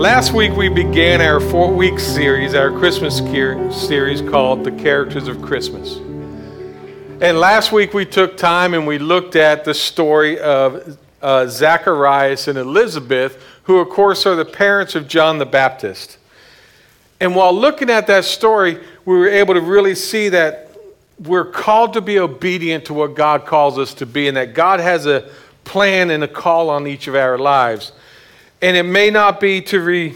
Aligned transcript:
Last 0.00 0.32
week 0.32 0.52
we 0.52 0.70
began 0.70 1.20
our 1.20 1.40
four 1.40 1.70
week 1.70 1.98
series, 1.98 2.54
our 2.54 2.70
Christmas 2.70 3.18
series 3.18 4.22
called 4.22 4.64
The 4.64 4.72
Characters 4.72 5.28
of 5.28 5.42
Christmas. 5.42 5.98
And 7.20 7.38
last 7.38 7.70
week 7.70 7.92
we 7.92 8.06
took 8.06 8.38
time 8.38 8.72
and 8.72 8.86
we 8.86 8.96
looked 8.96 9.36
at 9.36 9.66
the 9.66 9.74
story 9.74 10.40
of 10.40 10.96
uh, 11.20 11.48
Zacharias 11.48 12.48
and 12.48 12.56
Elizabeth, 12.56 13.44
who, 13.64 13.76
of 13.76 13.90
course, 13.90 14.24
are 14.24 14.34
the 14.34 14.46
parents 14.46 14.94
of 14.94 15.06
John 15.06 15.36
the 15.36 15.44
Baptist. 15.44 16.16
And 17.20 17.36
while 17.36 17.52
looking 17.52 17.90
at 17.90 18.06
that 18.06 18.24
story, 18.24 18.82
we 19.04 19.18
were 19.18 19.28
able 19.28 19.52
to 19.52 19.60
really 19.60 19.94
see 19.94 20.30
that 20.30 20.74
we're 21.18 21.44
called 21.44 21.92
to 21.92 22.00
be 22.00 22.18
obedient 22.18 22.86
to 22.86 22.94
what 22.94 23.14
God 23.14 23.44
calls 23.44 23.78
us 23.78 23.92
to 23.92 24.06
be, 24.06 24.28
and 24.28 24.36
that 24.38 24.54
God 24.54 24.80
has 24.80 25.04
a 25.04 25.28
plan 25.64 26.08
and 26.08 26.24
a 26.24 26.28
call 26.28 26.70
on 26.70 26.86
each 26.86 27.06
of 27.06 27.14
our 27.14 27.36
lives. 27.36 27.92
And 28.62 28.76
it 28.76 28.82
may 28.82 29.10
not 29.10 29.40
be 29.40 29.62
to, 29.62 29.80
re, 29.80 30.14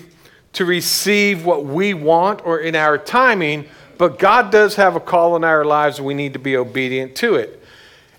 to 0.55 0.65
receive 0.65 1.45
what 1.45 1.65
we 1.65 1.95
want 1.95 2.45
or 2.45 2.59
in 2.59 2.75
our 2.75 2.98
timing, 2.98 3.67
but 3.97 4.19
God 4.19 4.51
does 4.51 4.77
have 4.77 4.97
a 4.97 5.01
call 5.01 5.37
in 5.37 5.45
our 5.45 5.65
lives 5.65 5.98
and 5.98 6.07
we 6.07 6.15
need 6.15 6.33
to 6.34 6.39
be 6.39 6.57
obedient 6.57 7.17
to 7.17 7.37
it. 7.37 7.62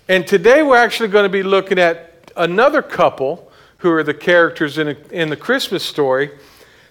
And 0.08 0.26
today 0.26 0.62
we're 0.62 0.76
actually 0.76 1.10
going 1.10 1.24
to 1.24 1.28
be 1.28 1.42
looking 1.42 1.78
at 1.78 2.30
another 2.36 2.82
couple 2.82 3.50
who 3.78 3.90
are 3.92 4.02
the 4.02 4.14
characters 4.14 4.78
in, 4.78 4.88
a, 4.88 4.96
in 5.10 5.30
the 5.30 5.36
Christmas 5.36 5.84
story 5.84 6.30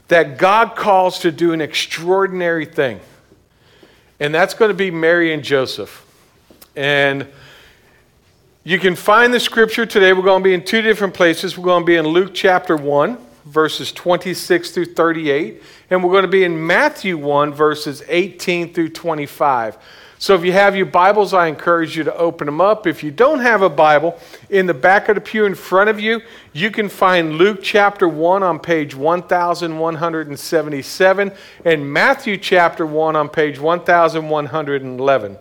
that 0.07 0.37
God 0.37 0.75
calls 0.75 1.19
to 1.19 1.31
do 1.31 1.51
an 1.51 1.61
extraordinary 1.61 2.65
thing. 2.65 2.99
And 4.19 4.33
that's 4.33 4.53
going 4.53 4.69
to 4.69 4.75
be 4.75 4.91
Mary 4.91 5.33
and 5.33 5.43
Joseph. 5.43 6.05
And 6.75 7.27
you 8.63 8.79
can 8.79 8.95
find 8.95 9.33
the 9.33 9.39
scripture 9.39 9.85
today. 9.85 10.13
We're 10.13 10.23
going 10.23 10.41
to 10.41 10.47
be 10.47 10.53
in 10.53 10.63
two 10.63 10.81
different 10.81 11.13
places. 11.13 11.57
We're 11.57 11.65
going 11.65 11.83
to 11.83 11.85
be 11.85 11.95
in 11.95 12.07
Luke 12.07 12.31
chapter 12.33 12.77
1 12.77 13.24
verses 13.45 13.91
26 13.91 14.71
through 14.71 14.85
38, 14.85 15.61
and 15.89 16.03
we're 16.03 16.11
going 16.11 16.23
to 16.23 16.27
be 16.27 16.43
in 16.43 16.65
Matthew 16.65 17.15
1, 17.17 17.53
verses 17.53 18.03
18 18.07 18.73
through 18.73 18.89
25. 18.89 19.77
So 20.17 20.33
if 20.33 20.43
you 20.45 20.53
have 20.53 20.77
your 20.77 20.87
Bibles, 20.87 21.33
I 21.33 21.47
encourage 21.47 21.97
you 21.97 22.03
to 22.05 22.15
open 22.15 22.47
them 22.47 22.61
up. 22.61 22.87
If 22.87 23.03
you 23.03 23.11
don't 23.11 23.41
have 23.41 23.61
a 23.61 23.69
Bible, 23.69 24.17
in 24.49 24.65
the 24.65 24.73
back 24.73 25.09
of 25.09 25.15
the 25.15 25.21
pew 25.21 25.45
in 25.45 25.53
front 25.53 25.89
of 25.89 25.99
you, 25.99 26.21
you 26.53 26.71
can 26.71 26.87
find 26.89 27.33
Luke 27.33 27.59
chapter 27.61 28.07
1 28.07 28.41
on 28.41 28.57
page 28.57 28.95
1177 28.95 31.31
and 31.65 31.93
Matthew 31.93 32.37
chapter 32.37 32.85
1 32.85 33.15
on 33.15 33.29
page 33.29 33.59
1111. 33.59 35.37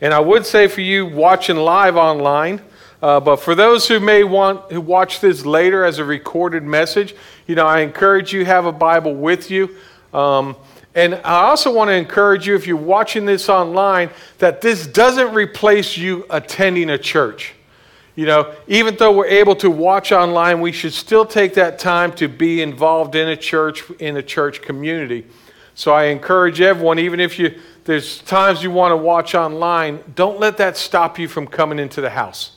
And 0.00 0.14
I 0.14 0.20
would 0.20 0.46
say 0.46 0.68
for 0.68 0.80
you 0.80 1.06
watching 1.06 1.56
live 1.56 1.96
online, 1.96 2.62
uh, 3.02 3.18
but 3.18 3.36
for 3.36 3.54
those 3.56 3.88
who 3.88 3.98
may 3.98 4.22
want 4.22 4.70
who 4.70 4.80
watch 4.80 5.20
this 5.20 5.44
later 5.44 5.84
as 5.84 5.98
a 5.98 6.04
recorded 6.04 6.62
message, 6.62 7.14
you 7.48 7.56
know, 7.56 7.66
I 7.66 7.80
encourage 7.80 8.32
you 8.32 8.44
have 8.44 8.64
a 8.64 8.72
Bible 8.72 9.14
with 9.14 9.50
you. 9.50 9.76
Um, 10.14 10.56
and 10.94 11.14
I 11.16 11.44
also 11.44 11.72
want 11.72 11.88
to 11.88 11.94
encourage 11.94 12.46
you, 12.46 12.54
if 12.54 12.66
you're 12.66 12.76
watching 12.76 13.24
this 13.24 13.48
online, 13.48 14.10
that 14.38 14.60
this 14.60 14.86
doesn't 14.86 15.34
replace 15.34 15.96
you 15.96 16.26
attending 16.30 16.90
a 16.90 16.98
church. 16.98 17.54
You 18.14 18.26
know, 18.26 18.54
even 18.68 18.94
though 18.96 19.10
we're 19.10 19.26
able 19.26 19.56
to 19.56 19.70
watch 19.70 20.12
online, 20.12 20.60
we 20.60 20.70
should 20.70 20.92
still 20.92 21.24
take 21.24 21.54
that 21.54 21.78
time 21.78 22.12
to 22.16 22.28
be 22.28 22.60
involved 22.60 23.14
in 23.14 23.28
a 23.28 23.36
church, 23.36 23.90
in 24.00 24.18
a 24.18 24.22
church 24.22 24.60
community. 24.60 25.26
So 25.74 25.92
I 25.92 26.04
encourage 26.04 26.60
everyone, 26.60 26.98
even 26.98 27.20
if 27.20 27.38
you 27.38 27.58
there's 27.84 28.18
times 28.20 28.62
you 28.62 28.70
want 28.70 28.92
to 28.92 28.96
watch 28.96 29.34
online, 29.34 30.04
don't 30.14 30.38
let 30.38 30.58
that 30.58 30.76
stop 30.76 31.18
you 31.18 31.26
from 31.26 31.48
coming 31.48 31.80
into 31.80 32.00
the 32.00 32.10
house. 32.10 32.52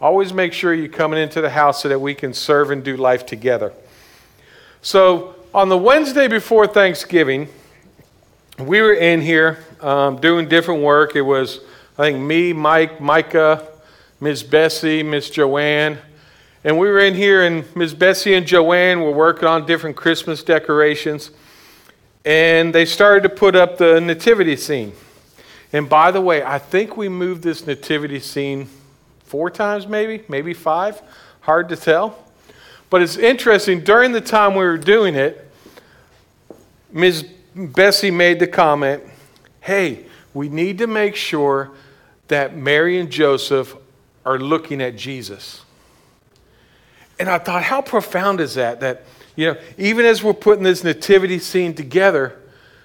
Always 0.00 0.32
make 0.32 0.52
sure 0.52 0.72
you're 0.72 0.86
coming 0.86 1.18
into 1.18 1.40
the 1.40 1.50
house 1.50 1.82
so 1.82 1.88
that 1.88 1.98
we 1.98 2.14
can 2.14 2.32
serve 2.32 2.70
and 2.70 2.84
do 2.84 2.96
life 2.96 3.26
together. 3.26 3.72
So, 4.80 5.34
on 5.52 5.68
the 5.68 5.76
Wednesday 5.76 6.28
before 6.28 6.68
Thanksgiving, 6.68 7.48
we 8.60 8.80
were 8.80 8.92
in 8.92 9.20
here 9.20 9.58
um, 9.80 10.20
doing 10.20 10.48
different 10.48 10.82
work. 10.82 11.16
It 11.16 11.22
was, 11.22 11.58
I 11.98 12.10
think, 12.10 12.20
me, 12.20 12.52
Mike, 12.52 13.00
Micah, 13.00 13.66
Miss 14.20 14.44
Bessie, 14.44 15.02
Miss 15.02 15.30
Joanne. 15.30 15.98
And 16.62 16.78
we 16.78 16.88
were 16.88 17.00
in 17.00 17.14
here, 17.14 17.44
and 17.44 17.64
Miss 17.74 17.92
Bessie 17.92 18.34
and 18.34 18.46
Joanne 18.46 19.00
were 19.00 19.10
working 19.10 19.48
on 19.48 19.66
different 19.66 19.96
Christmas 19.96 20.44
decorations. 20.44 21.32
And 22.24 22.72
they 22.72 22.84
started 22.84 23.24
to 23.24 23.34
put 23.34 23.56
up 23.56 23.78
the 23.78 24.00
nativity 24.00 24.54
scene. 24.54 24.92
And 25.72 25.88
by 25.88 26.12
the 26.12 26.20
way, 26.20 26.44
I 26.44 26.58
think 26.58 26.96
we 26.96 27.08
moved 27.08 27.42
this 27.42 27.66
nativity 27.66 28.20
scene 28.20 28.68
four 29.28 29.50
times, 29.50 29.86
maybe, 29.86 30.24
maybe 30.28 30.54
five. 30.54 31.00
Hard 31.40 31.68
to 31.68 31.76
tell. 31.76 32.18
But 32.90 33.02
it's 33.02 33.16
interesting, 33.16 33.84
during 33.84 34.12
the 34.12 34.20
time 34.20 34.52
we 34.54 34.64
were 34.64 34.78
doing 34.78 35.14
it, 35.14 35.50
Ms. 36.90 37.26
Bessie 37.54 38.10
made 38.10 38.38
the 38.38 38.46
comment 38.46 39.02
hey, 39.60 40.06
we 40.32 40.48
need 40.48 40.78
to 40.78 40.86
make 40.86 41.14
sure 41.14 41.70
that 42.28 42.56
Mary 42.56 42.98
and 42.98 43.10
Joseph 43.10 43.76
are 44.24 44.38
looking 44.38 44.80
at 44.80 44.96
Jesus. 44.96 45.62
And 47.18 47.28
I 47.28 47.38
thought, 47.38 47.62
how 47.62 47.82
profound 47.82 48.40
is 48.40 48.54
that? 48.54 48.80
That, 48.80 49.04
you 49.36 49.46
know, 49.46 49.60
even 49.76 50.06
as 50.06 50.22
we're 50.22 50.32
putting 50.32 50.64
this 50.64 50.82
nativity 50.82 51.38
scene 51.38 51.74
together, 51.74 52.38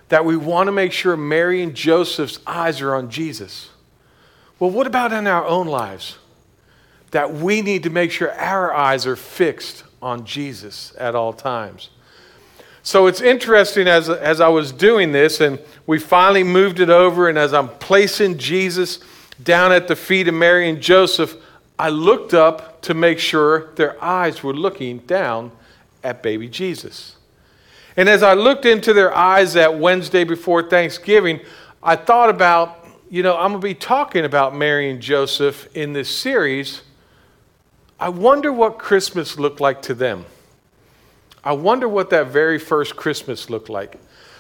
that 0.09 0.26
we 0.26 0.36
want 0.36 0.68
to 0.68 0.72
make 0.74 0.92
sure 0.92 1.16
Mary 1.16 1.62
and 1.62 1.74
Joseph's 1.74 2.40
eyes 2.46 2.82
are 2.82 2.96
on 2.96 3.09
Jesus. 3.09 3.70
Well, 4.59 4.70
what 4.70 4.86
about 4.86 5.14
in 5.14 5.26
our 5.26 5.46
own 5.46 5.68
lives? 5.68 6.18
That 7.13 7.31
we 7.31 7.62
need 7.62 7.84
to 7.84 7.91
make 7.91 8.12
sure 8.12 8.31
our 8.34 8.74
eyes 8.74 9.06
are 9.06 9.16
fixed 9.16 9.84
on 10.01 10.25
Jesus 10.25 10.94
at 10.97 11.13
all 11.13 11.31
times. 11.31 11.91
So 12.81 13.06
it's 13.06 13.22
interesting 13.22 13.88
as, 13.88 14.09
as 14.09 14.41
I 14.41 14.47
was 14.47 14.72
doing 14.72 15.12
this, 15.12 15.40
and 15.40 15.59
we 15.85 16.00
finally 16.00 16.44
moved 16.44 16.79
it 16.79 16.90
over, 16.90 17.29
and 17.29 17.38
as 17.38 17.53
I'm 17.53 17.69
placing 17.69 18.40
Jesus 18.40 19.00
down 19.44 19.72
at 19.72 19.88
the 19.88 19.96
feet 19.96 20.28
of 20.28 20.34
Mary 20.34 20.68
and 20.68 20.81
Joseph, 20.81 21.35
I 21.78 21.90
looked 21.90 22.34
up 22.34 22.81
to 22.81 22.96
make 22.96 23.19
sure 23.19 23.73
their 23.75 24.03
eyes 24.03 24.41
were 24.41 24.53
looking 24.53 24.97
down 24.97 25.52
at 26.03 26.23
baby 26.23 26.50
Jesus. 26.50 27.16
And 27.96 28.09
as 28.09 28.23
I 28.23 28.34
looked 28.34 28.66
into 28.66 28.91
their 28.91 29.16
eyes 29.16 29.53
that 29.53 29.78
Wednesday 29.78 30.23
before 30.23 30.63
Thanksgiving, 30.63 31.41
I 31.84 31.96
thought 31.96 32.31
about, 32.31 32.88
you 33.12 33.22
know, 33.22 33.38
I'm 33.38 33.52
going 33.52 33.62
to 33.62 33.68
be 33.68 33.75
talking 33.75 34.25
about 34.25 34.56
Mary 34.56 34.90
and 34.90 35.00
Joseph 35.00 35.69
in 35.75 35.94
this 35.94 36.09
series 36.09 36.81
I 38.03 38.09
wonder 38.09 38.52
what 38.52 38.80
Christmas 38.80 39.40
looked 39.40 39.62
like 39.62 39.81
to 39.84 39.94
them. 39.94 40.25
I 41.41 41.53
wonder 41.53 41.88
what 41.88 42.09
that 42.09 42.28
very 42.28 42.59
first 42.59 42.97
Christmas 42.97 43.50
looked 43.50 43.69
like. 43.69 43.97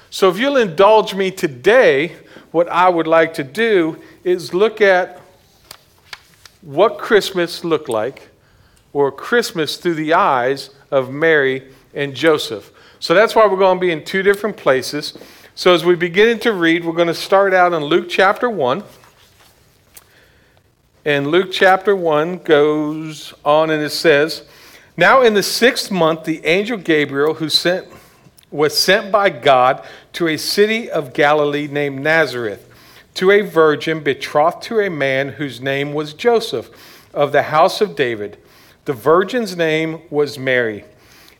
So, 0.09 0.29
if 0.29 0.37
you'll 0.37 0.57
indulge 0.57 1.15
me 1.15 1.31
today, 1.31 2.17
what 2.51 2.67
I 2.67 2.89
would 2.89 3.07
like 3.07 3.33
to 3.35 3.43
do 3.45 4.01
is 4.25 4.53
look 4.53 4.81
at 4.81 5.21
what 6.59 6.97
Christmas 6.97 7.63
looked 7.63 7.87
like, 7.87 8.27
or 8.91 9.13
Christmas 9.13 9.77
through 9.77 9.95
the 9.95 10.13
eyes 10.13 10.71
of 10.91 11.09
Mary 11.09 11.71
and 11.93 12.13
Joseph. 12.13 12.69
So, 12.99 13.13
that's 13.13 13.33
why 13.33 13.47
we're 13.47 13.55
going 13.55 13.77
to 13.77 13.81
be 13.81 13.91
in 13.91 14.03
two 14.03 14.23
different 14.23 14.57
places. 14.57 15.17
So, 15.55 15.73
as 15.73 15.85
we 15.85 15.95
begin 15.95 16.37
to 16.39 16.51
read, 16.51 16.83
we're 16.83 16.91
going 16.91 17.07
to 17.07 17.13
start 17.13 17.53
out 17.53 17.71
in 17.71 17.81
Luke 17.81 18.09
chapter 18.09 18.49
1. 18.49 18.83
And 21.05 21.27
Luke 21.27 21.51
chapter 21.51 21.93
1 21.93 22.39
goes 22.39 23.33
on 23.43 23.69
and 23.69 23.83
it 23.83 23.89
says, 23.89 24.43
Now 24.95 25.21
in 25.21 25.33
the 25.33 25.43
sixth 25.43 25.91
month, 25.91 26.23
the 26.23 26.45
angel 26.45 26.77
Gabriel, 26.77 27.33
who 27.33 27.49
sent, 27.49 27.87
was 28.49 28.77
sent 28.77 29.11
by 29.11 29.29
God 29.29 29.85
to 30.13 30.29
a 30.29 30.37
city 30.37 30.89
of 30.89 31.13
Galilee 31.13 31.67
named 31.67 32.01
Nazareth, 32.01 32.69
to 33.15 33.31
a 33.31 33.41
virgin 33.41 34.01
betrothed 34.01 34.61
to 34.63 34.79
a 34.79 34.89
man 34.89 35.29
whose 35.29 35.59
name 35.59 35.93
was 35.93 36.13
Joseph, 36.13 36.69
of 37.13 37.33
the 37.33 37.43
house 37.43 37.81
of 37.81 37.97
David. 37.97 38.37
The 38.85 38.93
virgin's 38.93 39.57
name 39.57 40.01
was 40.09 40.39
Mary. 40.39 40.85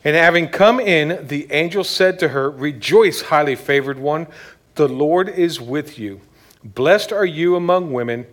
And 0.04 0.16
having 0.18 0.50
come 0.50 0.82
in, 0.82 1.26
the 1.28 1.50
angel 1.52 1.86
said 1.86 2.20
to 2.20 2.28
her, 2.30 2.50
Rejoice, 2.50 3.22
highly 3.22 3.56
favored 3.56 3.98
one, 3.98 4.28
the 4.76 4.90
Lord 4.90 5.30
is 5.30 5.62
with 5.62 5.98
you. 5.98 6.20
Blessed 6.66 7.14
are 7.14 7.26
you 7.26 7.56
among 7.56 7.94
women. 7.94 8.28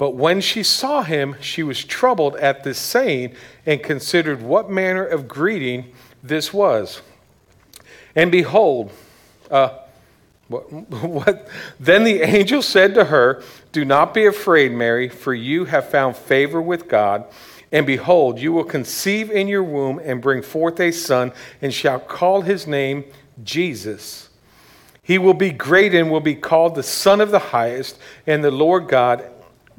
But 0.00 0.14
when 0.14 0.40
she 0.40 0.62
saw 0.62 1.02
him, 1.02 1.36
she 1.42 1.62
was 1.62 1.84
troubled 1.84 2.34
at 2.36 2.64
this 2.64 2.78
saying 2.78 3.34
and 3.66 3.82
considered 3.82 4.40
what 4.40 4.70
manner 4.70 5.04
of 5.04 5.28
greeting 5.28 5.92
this 6.22 6.54
was. 6.54 7.02
And 8.16 8.32
behold, 8.32 8.92
uh, 9.50 9.76
what, 10.48 10.72
what, 11.02 11.46
Then 11.78 12.04
the 12.04 12.22
angel 12.22 12.62
said 12.62 12.94
to 12.94 13.04
her, 13.04 13.42
Do 13.72 13.84
not 13.84 14.14
be 14.14 14.24
afraid, 14.24 14.72
Mary, 14.72 15.10
for 15.10 15.34
you 15.34 15.66
have 15.66 15.90
found 15.90 16.16
favor 16.16 16.62
with 16.62 16.88
God. 16.88 17.26
And 17.70 17.84
behold, 17.84 18.38
you 18.38 18.54
will 18.54 18.64
conceive 18.64 19.30
in 19.30 19.48
your 19.48 19.62
womb 19.62 20.00
and 20.02 20.22
bring 20.22 20.40
forth 20.40 20.80
a 20.80 20.92
son, 20.92 21.30
and 21.60 21.74
shall 21.74 22.00
call 22.00 22.40
his 22.40 22.66
name 22.66 23.04
Jesus. 23.44 24.30
He 25.02 25.18
will 25.18 25.34
be 25.34 25.50
great 25.50 25.94
and 25.94 26.10
will 26.10 26.20
be 26.20 26.36
called 26.36 26.74
the 26.74 26.82
Son 26.82 27.20
of 27.20 27.30
the 27.30 27.38
Highest, 27.38 27.98
and 28.26 28.42
the 28.42 28.50
Lord 28.50 28.88
God 28.88 29.30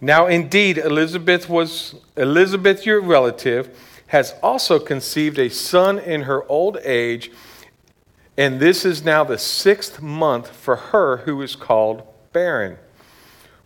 Now, 0.00 0.26
indeed, 0.26 0.78
Elizabeth 0.78 1.48
was 1.48 1.94
Elizabeth, 2.16 2.86
your 2.86 3.00
relative, 3.00 3.76
has 4.08 4.34
also 4.42 4.78
conceived 4.78 5.38
a 5.38 5.50
son 5.50 5.98
in 5.98 6.22
her 6.22 6.44
old 6.50 6.78
age, 6.84 7.30
and 8.36 8.58
this 8.58 8.84
is 8.84 9.04
now 9.04 9.24
the 9.24 9.38
sixth 9.38 10.00
month 10.00 10.48
for 10.48 10.76
her 10.76 11.18
who 11.18 11.42
is 11.42 11.54
called 11.54 12.02
barren. 12.32 12.78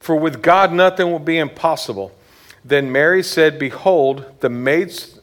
For 0.00 0.16
with 0.16 0.42
God 0.42 0.72
nothing 0.72 1.10
will 1.10 1.18
be 1.18 1.38
impossible. 1.38 2.12
Then 2.64 2.90
Mary 2.90 3.22
said, 3.22 3.58
Behold, 3.58 4.40
the 4.40 4.50
maid's 4.50 5.20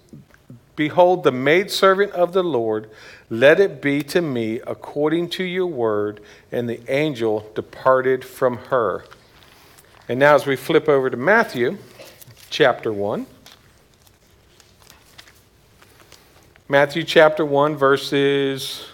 behold, 0.75 1.23
the 1.23 1.31
maidservant 1.31 2.11
of 2.13 2.33
the 2.33 2.43
Lord, 2.43 2.89
let 3.29 3.59
it 3.59 3.81
be 3.81 4.01
to 4.03 4.21
me 4.21 4.59
according 4.65 5.29
to 5.31 5.43
your 5.43 5.67
word. 5.67 6.21
And 6.51 6.67
the 6.67 6.81
angel 6.91 7.51
departed 7.53 8.25
from 8.25 8.57
her. 8.57 9.05
And 10.11 10.19
now, 10.19 10.35
as 10.35 10.45
we 10.45 10.57
flip 10.57 10.89
over 10.89 11.09
to 11.09 11.15
Matthew 11.15 11.77
chapter 12.49 12.91
1, 12.91 13.25
Matthew 16.67 17.03
chapter 17.05 17.45
1, 17.45 17.77
verses 17.77 18.87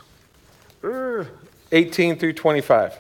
uh, 0.84 1.24
18 1.72 2.20
through 2.20 2.34
25. 2.34 3.00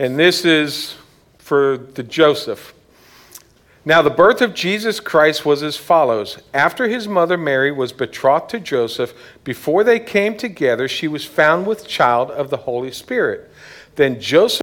And 0.00 0.18
this 0.18 0.44
is 0.44 0.96
for 1.38 1.76
the 1.76 2.02
Joseph. 2.02 2.74
Now, 3.84 4.02
the 4.02 4.10
birth 4.10 4.42
of 4.42 4.54
Jesus 4.54 4.98
Christ 4.98 5.46
was 5.46 5.62
as 5.62 5.76
follows. 5.76 6.38
After 6.52 6.88
his 6.88 7.06
mother 7.06 7.38
Mary 7.38 7.70
was 7.70 7.92
betrothed 7.92 8.50
to 8.50 8.58
Joseph, 8.58 9.14
before 9.44 9.84
they 9.84 10.00
came 10.00 10.36
together, 10.36 10.88
she 10.88 11.06
was 11.06 11.24
found 11.24 11.64
with 11.64 11.86
child 11.86 12.32
of 12.32 12.50
the 12.50 12.56
Holy 12.56 12.90
Spirit. 12.90 13.52
Then 13.94 14.20
Joseph, 14.20 14.62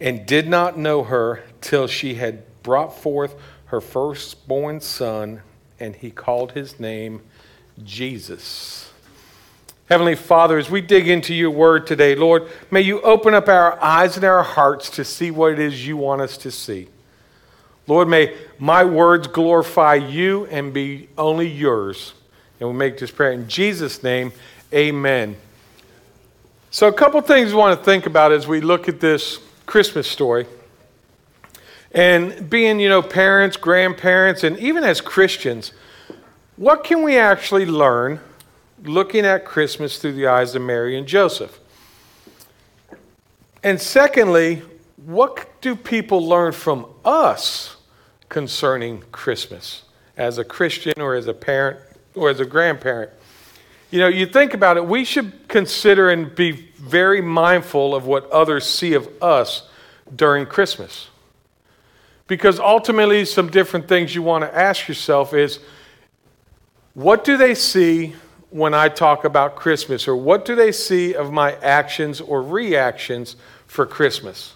and 0.00 0.26
did 0.26 0.48
not 0.48 0.78
know 0.78 1.04
her 1.04 1.42
till 1.60 1.86
she 1.86 2.14
had 2.14 2.42
brought 2.62 2.96
forth 2.96 3.34
her 3.66 3.80
firstborn 3.80 4.80
son 4.80 5.42
and 5.78 5.96
he 5.96 6.10
called 6.10 6.52
his 6.52 6.78
name 6.80 7.22
Jesus. 7.82 8.92
Heavenly 9.88 10.16
Father, 10.16 10.58
as 10.58 10.68
we 10.68 10.80
dig 10.80 11.08
into 11.08 11.32
your 11.32 11.50
word 11.50 11.86
today, 11.86 12.16
Lord, 12.16 12.48
may 12.70 12.80
you 12.80 13.00
open 13.02 13.34
up 13.34 13.48
our 13.48 13.80
eyes 13.82 14.16
and 14.16 14.24
our 14.24 14.42
hearts 14.42 14.90
to 14.90 15.04
see 15.04 15.30
what 15.30 15.52
it 15.52 15.58
is 15.60 15.86
you 15.86 15.96
want 15.96 16.22
us 16.22 16.36
to 16.38 16.50
see. 16.50 16.88
Lord, 17.86 18.08
may 18.08 18.36
my 18.58 18.84
words 18.84 19.28
glorify 19.28 19.94
you 19.94 20.46
and 20.46 20.72
be 20.72 21.08
only 21.16 21.46
yours. 21.46 22.14
And 22.58 22.68
we 22.68 22.74
make 22.74 22.98
this 22.98 23.12
prayer 23.12 23.32
in 23.32 23.46
Jesus' 23.46 24.02
name. 24.02 24.32
Amen. 24.74 25.36
So, 26.72 26.88
a 26.88 26.92
couple 26.92 27.20
things 27.20 27.52
we 27.52 27.58
want 27.58 27.78
to 27.78 27.84
think 27.84 28.06
about 28.06 28.32
as 28.32 28.48
we 28.48 28.60
look 28.60 28.88
at 28.88 28.98
this 28.98 29.38
Christmas 29.66 30.08
story. 30.08 30.46
And 31.92 32.48
being, 32.48 32.80
you 32.80 32.88
know, 32.88 33.02
parents, 33.02 33.56
grandparents, 33.56 34.44
and 34.44 34.58
even 34.58 34.84
as 34.84 35.00
Christians, 35.00 35.72
what 36.56 36.84
can 36.84 37.02
we 37.02 37.16
actually 37.18 37.66
learn 37.66 38.20
looking 38.84 39.24
at 39.24 39.44
Christmas 39.44 39.98
through 39.98 40.12
the 40.12 40.26
eyes 40.26 40.54
of 40.54 40.62
Mary 40.62 40.96
and 40.96 41.06
Joseph? 41.06 41.58
And 43.62 43.80
secondly, 43.80 44.62
what 44.96 45.60
do 45.60 45.74
people 45.74 46.26
learn 46.26 46.52
from 46.52 46.86
us 47.04 47.76
concerning 48.28 49.02
Christmas 49.12 49.82
as 50.16 50.38
a 50.38 50.44
Christian 50.44 51.00
or 51.00 51.14
as 51.14 51.26
a 51.26 51.34
parent 51.34 51.78
or 52.14 52.30
as 52.30 52.40
a 52.40 52.44
grandparent? 52.44 53.10
You 53.90 54.00
know, 54.00 54.08
you 54.08 54.26
think 54.26 54.52
about 54.54 54.76
it, 54.76 54.86
we 54.86 55.04
should 55.04 55.48
consider 55.48 56.10
and 56.10 56.34
be 56.34 56.52
very 56.52 57.20
mindful 57.20 57.94
of 57.94 58.06
what 58.06 58.28
others 58.30 58.66
see 58.66 58.94
of 58.94 59.08
us 59.22 59.68
during 60.14 60.46
Christmas. 60.46 61.08
Because 62.26 62.58
ultimately, 62.58 63.24
some 63.24 63.50
different 63.50 63.86
things 63.86 64.14
you 64.14 64.22
want 64.22 64.42
to 64.42 64.54
ask 64.54 64.88
yourself 64.88 65.32
is 65.32 65.60
what 66.94 67.24
do 67.24 67.36
they 67.36 67.54
see 67.54 68.14
when 68.50 68.74
I 68.74 68.88
talk 68.88 69.24
about 69.24 69.54
Christmas? 69.54 70.08
Or 70.08 70.16
what 70.16 70.44
do 70.44 70.54
they 70.54 70.72
see 70.72 71.14
of 71.14 71.32
my 71.32 71.52
actions 71.56 72.20
or 72.20 72.42
reactions 72.42 73.36
for 73.66 73.86
Christmas? 73.86 74.54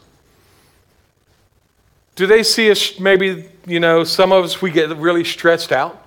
Do 2.16 2.26
they 2.26 2.42
see 2.42 2.70
us, 2.70 2.98
maybe, 2.98 3.48
you 3.66 3.78
know, 3.78 4.04
some 4.04 4.32
of 4.32 4.44
us, 4.44 4.60
we 4.60 4.70
get 4.70 4.94
really 4.96 5.24
stressed 5.24 5.70
out. 5.70 6.02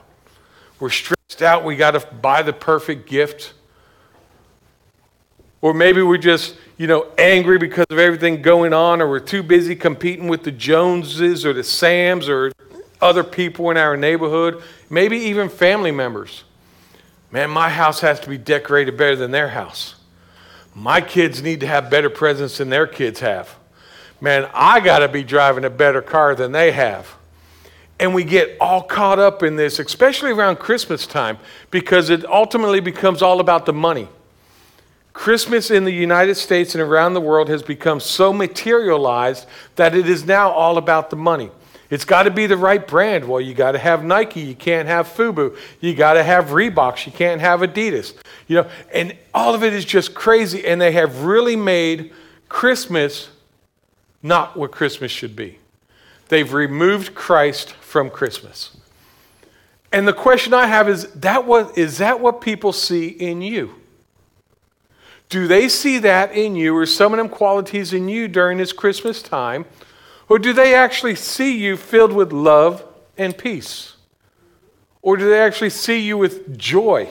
We're 0.83 0.89
stressed 0.89 1.41
out, 1.41 1.63
we 1.63 1.77
got 1.77 1.91
to 1.91 2.01
buy 2.01 2.41
the 2.41 2.51
perfect 2.51 3.07
gift. 3.07 3.53
Or 5.61 5.73
maybe 5.73 6.01
we're 6.01 6.17
just, 6.17 6.57
you 6.77 6.87
know, 6.87 7.09
angry 7.17 7.57
because 7.57 7.85
of 7.89 7.99
everything 7.99 8.41
going 8.41 8.73
on, 8.73 9.01
or 9.01 9.07
we're 9.07 9.21
too 9.21 9.43
busy 9.43 9.77
competing 9.77 10.27
with 10.27 10.43
the 10.43 10.51
Joneses 10.51 11.45
or 11.45 11.53
the 11.53 11.63
Sams 11.63 12.27
or 12.27 12.51
other 13.01 13.23
people 13.23 13.71
in 13.71 13.77
our 13.77 13.95
neighborhood, 13.95 14.61
maybe 14.89 15.15
even 15.19 15.47
family 15.47 15.91
members. 15.91 16.43
Man, 17.31 17.49
my 17.49 17.69
house 17.69 18.01
has 18.01 18.19
to 18.19 18.29
be 18.29 18.37
decorated 18.37 18.97
better 18.97 19.15
than 19.15 19.31
their 19.31 19.47
house. 19.47 19.95
My 20.75 20.99
kids 20.99 21.41
need 21.41 21.61
to 21.61 21.67
have 21.67 21.89
better 21.89 22.09
presents 22.09 22.57
than 22.57 22.69
their 22.69 22.87
kids 22.87 23.21
have. 23.21 23.55
Man, 24.19 24.49
I 24.53 24.81
got 24.81 24.99
to 24.99 25.07
be 25.07 25.23
driving 25.23 25.63
a 25.63 25.69
better 25.69 26.01
car 26.01 26.35
than 26.35 26.51
they 26.51 26.73
have. 26.73 27.15
And 27.99 28.13
we 28.13 28.23
get 28.23 28.57
all 28.59 28.81
caught 28.81 29.19
up 29.19 29.43
in 29.43 29.55
this, 29.55 29.79
especially 29.79 30.31
around 30.31 30.57
Christmas 30.57 31.05
time, 31.07 31.37
because 31.71 32.09
it 32.09 32.25
ultimately 32.25 32.79
becomes 32.79 33.21
all 33.21 33.39
about 33.39 33.65
the 33.65 33.73
money. 33.73 34.07
Christmas 35.13 35.69
in 35.69 35.85
the 35.85 35.91
United 35.91 36.35
States 36.35 36.73
and 36.73 36.81
around 36.81 37.13
the 37.13 37.21
world 37.21 37.47
has 37.47 37.61
become 37.61 37.99
so 37.99 38.33
materialized 38.33 39.45
that 39.75 39.95
it 39.95 40.09
is 40.09 40.25
now 40.25 40.49
all 40.49 40.77
about 40.77 41.11
the 41.11 41.15
money. 41.15 41.51
It's 41.91 42.05
got 42.05 42.23
to 42.23 42.31
be 42.31 42.47
the 42.47 42.57
right 42.57 42.85
brand. 42.85 43.25
Well, 43.25 43.39
you 43.39 43.53
got 43.53 43.73
to 43.73 43.77
have 43.77 44.03
Nike. 44.03 44.41
You 44.41 44.55
can't 44.55 44.87
have 44.87 45.07
FUBU. 45.07 45.55
You 45.79 45.93
got 45.93 46.13
to 46.13 46.23
have 46.23 46.45
Reeboks. 46.45 47.05
You 47.05 47.11
can't 47.11 47.39
have 47.39 47.59
Adidas. 47.59 48.15
You 48.47 48.57
know, 48.57 48.69
and 48.91 49.15
all 49.31 49.53
of 49.53 49.63
it 49.63 49.73
is 49.73 49.85
just 49.85 50.15
crazy. 50.15 50.65
And 50.65 50.81
they 50.81 50.91
have 50.93 51.21
really 51.21 51.55
made 51.55 52.11
Christmas 52.49 53.29
not 54.23 54.57
what 54.57 54.71
Christmas 54.71 55.11
should 55.11 55.35
be. 55.35 55.59
They've 56.33 56.51
removed 56.51 57.13
Christ 57.13 57.73
from 57.73 58.09
Christmas. 58.09 58.75
And 59.91 60.07
the 60.07 60.13
question 60.13 60.51
I 60.51 60.65
have 60.65 60.89
is 60.89 61.03
that 61.11 61.45
what 61.45 61.77
is 61.77 61.99
that 61.99 62.21
what 62.21 62.41
people 62.41 62.73
see 62.73 63.07
in 63.07 63.43
you? 63.43 63.75
Do 65.29 65.45
they 65.45 65.69
see 65.69 65.99
that 65.99 66.31
in 66.31 66.55
you 66.55 66.75
or 66.75 66.87
some 66.87 67.13
of 67.13 67.17
them 67.17 67.29
qualities 67.29 67.93
in 67.93 68.09
you 68.09 68.27
during 68.27 68.57
this 68.57 68.73
Christmas 68.73 69.21
time? 69.21 69.65
Or 70.27 70.39
do 70.39 70.53
they 70.53 70.73
actually 70.73 71.13
see 71.13 71.55
you 71.55 71.77
filled 71.77 72.13
with 72.13 72.33
love 72.33 72.83
and 73.15 73.37
peace? 73.37 73.93
Or 75.03 75.17
do 75.17 75.29
they 75.29 75.39
actually 75.39 75.69
see 75.69 75.99
you 75.99 76.17
with 76.17 76.57
joy 76.57 77.09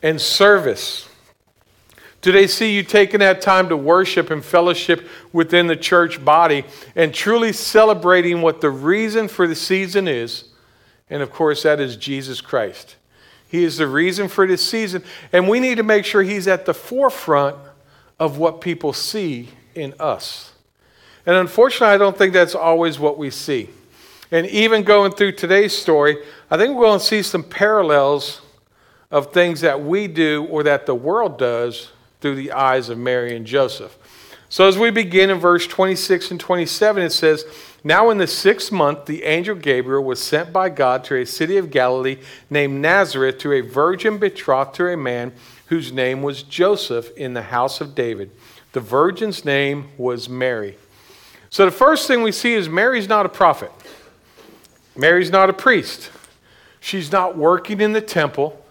and 0.00 0.20
service? 0.20 1.08
Do 2.22 2.30
they 2.30 2.46
see 2.46 2.72
you 2.72 2.84
taking 2.84 3.18
that 3.20 3.42
time 3.42 3.68
to 3.68 3.76
worship 3.76 4.30
and 4.30 4.44
fellowship 4.44 5.06
within 5.32 5.66
the 5.66 5.76
church 5.76 6.24
body 6.24 6.64
and 6.94 7.12
truly 7.12 7.52
celebrating 7.52 8.42
what 8.42 8.60
the 8.60 8.70
reason 8.70 9.26
for 9.26 9.48
the 9.48 9.56
season 9.56 10.06
is? 10.06 10.44
And 11.10 11.20
of 11.20 11.30
course, 11.32 11.64
that 11.64 11.80
is 11.80 11.96
Jesus 11.96 12.40
Christ. 12.40 12.94
He 13.48 13.64
is 13.64 13.76
the 13.76 13.88
reason 13.88 14.28
for 14.28 14.46
this 14.46 14.64
season, 14.64 15.02
and 15.32 15.46
we 15.46 15.60
need 15.60 15.74
to 15.74 15.82
make 15.82 16.04
sure 16.06 16.22
He's 16.22 16.48
at 16.48 16.64
the 16.64 16.72
forefront 16.72 17.56
of 18.18 18.38
what 18.38 18.60
people 18.60 18.92
see 18.92 19.50
in 19.74 19.92
us. 19.98 20.52
And 21.26 21.36
unfortunately, 21.36 21.94
I 21.94 21.98
don't 21.98 22.16
think 22.16 22.32
that's 22.32 22.54
always 22.54 22.98
what 22.98 23.18
we 23.18 23.30
see. 23.30 23.68
And 24.30 24.46
even 24.46 24.84
going 24.84 25.12
through 25.12 25.32
today's 25.32 25.76
story, 25.76 26.16
I 26.50 26.56
think 26.56 26.74
we're 26.74 26.86
going 26.86 27.00
to 27.00 27.04
see 27.04 27.22
some 27.22 27.42
parallels 27.42 28.40
of 29.10 29.32
things 29.32 29.60
that 29.60 29.82
we 29.82 30.06
do 30.06 30.46
or 30.46 30.62
that 30.62 30.86
the 30.86 30.94
world 30.94 31.36
does 31.36 31.90
through 32.22 32.36
the 32.36 32.52
eyes 32.52 32.88
of 32.88 32.96
Mary 32.96 33.36
and 33.36 33.46
Joseph. 33.46 33.98
So 34.48 34.68
as 34.68 34.76
we 34.76 34.90
begin 34.90 35.30
in 35.30 35.38
verse 35.38 35.66
26 35.66 36.30
and 36.30 36.40
27, 36.40 37.02
it 37.02 37.10
says, 37.10 37.44
Now 37.82 38.10
in 38.10 38.18
the 38.18 38.26
sixth 38.26 38.70
month, 38.70 39.06
the 39.06 39.24
angel 39.24 39.54
Gabriel 39.54 40.04
was 40.04 40.22
sent 40.22 40.52
by 40.52 40.68
God 40.68 41.04
to 41.04 41.16
a 41.16 41.24
city 41.24 41.56
of 41.56 41.70
Galilee 41.70 42.18
named 42.50 42.80
Nazareth 42.80 43.38
to 43.38 43.52
a 43.52 43.62
virgin 43.62 44.18
betrothed 44.18 44.74
to 44.74 44.88
a 44.88 44.96
man 44.96 45.32
whose 45.66 45.90
name 45.90 46.22
was 46.22 46.42
Joseph 46.42 47.16
in 47.16 47.32
the 47.32 47.42
house 47.42 47.80
of 47.80 47.94
David. 47.94 48.30
The 48.72 48.80
virgin's 48.80 49.44
name 49.44 49.88
was 49.96 50.28
Mary. 50.28 50.76
So 51.48 51.64
the 51.64 51.70
first 51.70 52.06
thing 52.06 52.22
we 52.22 52.32
see 52.32 52.52
is 52.52 52.68
Mary's 52.68 53.08
not 53.08 53.24
a 53.24 53.30
prophet. 53.30 53.72
Mary's 54.94 55.30
not 55.30 55.48
a 55.48 55.54
priest. 55.54 56.10
She's 56.78 57.10
not 57.10 57.38
working 57.38 57.80
in 57.80 57.92
the 57.94 58.00
temple 58.02 58.61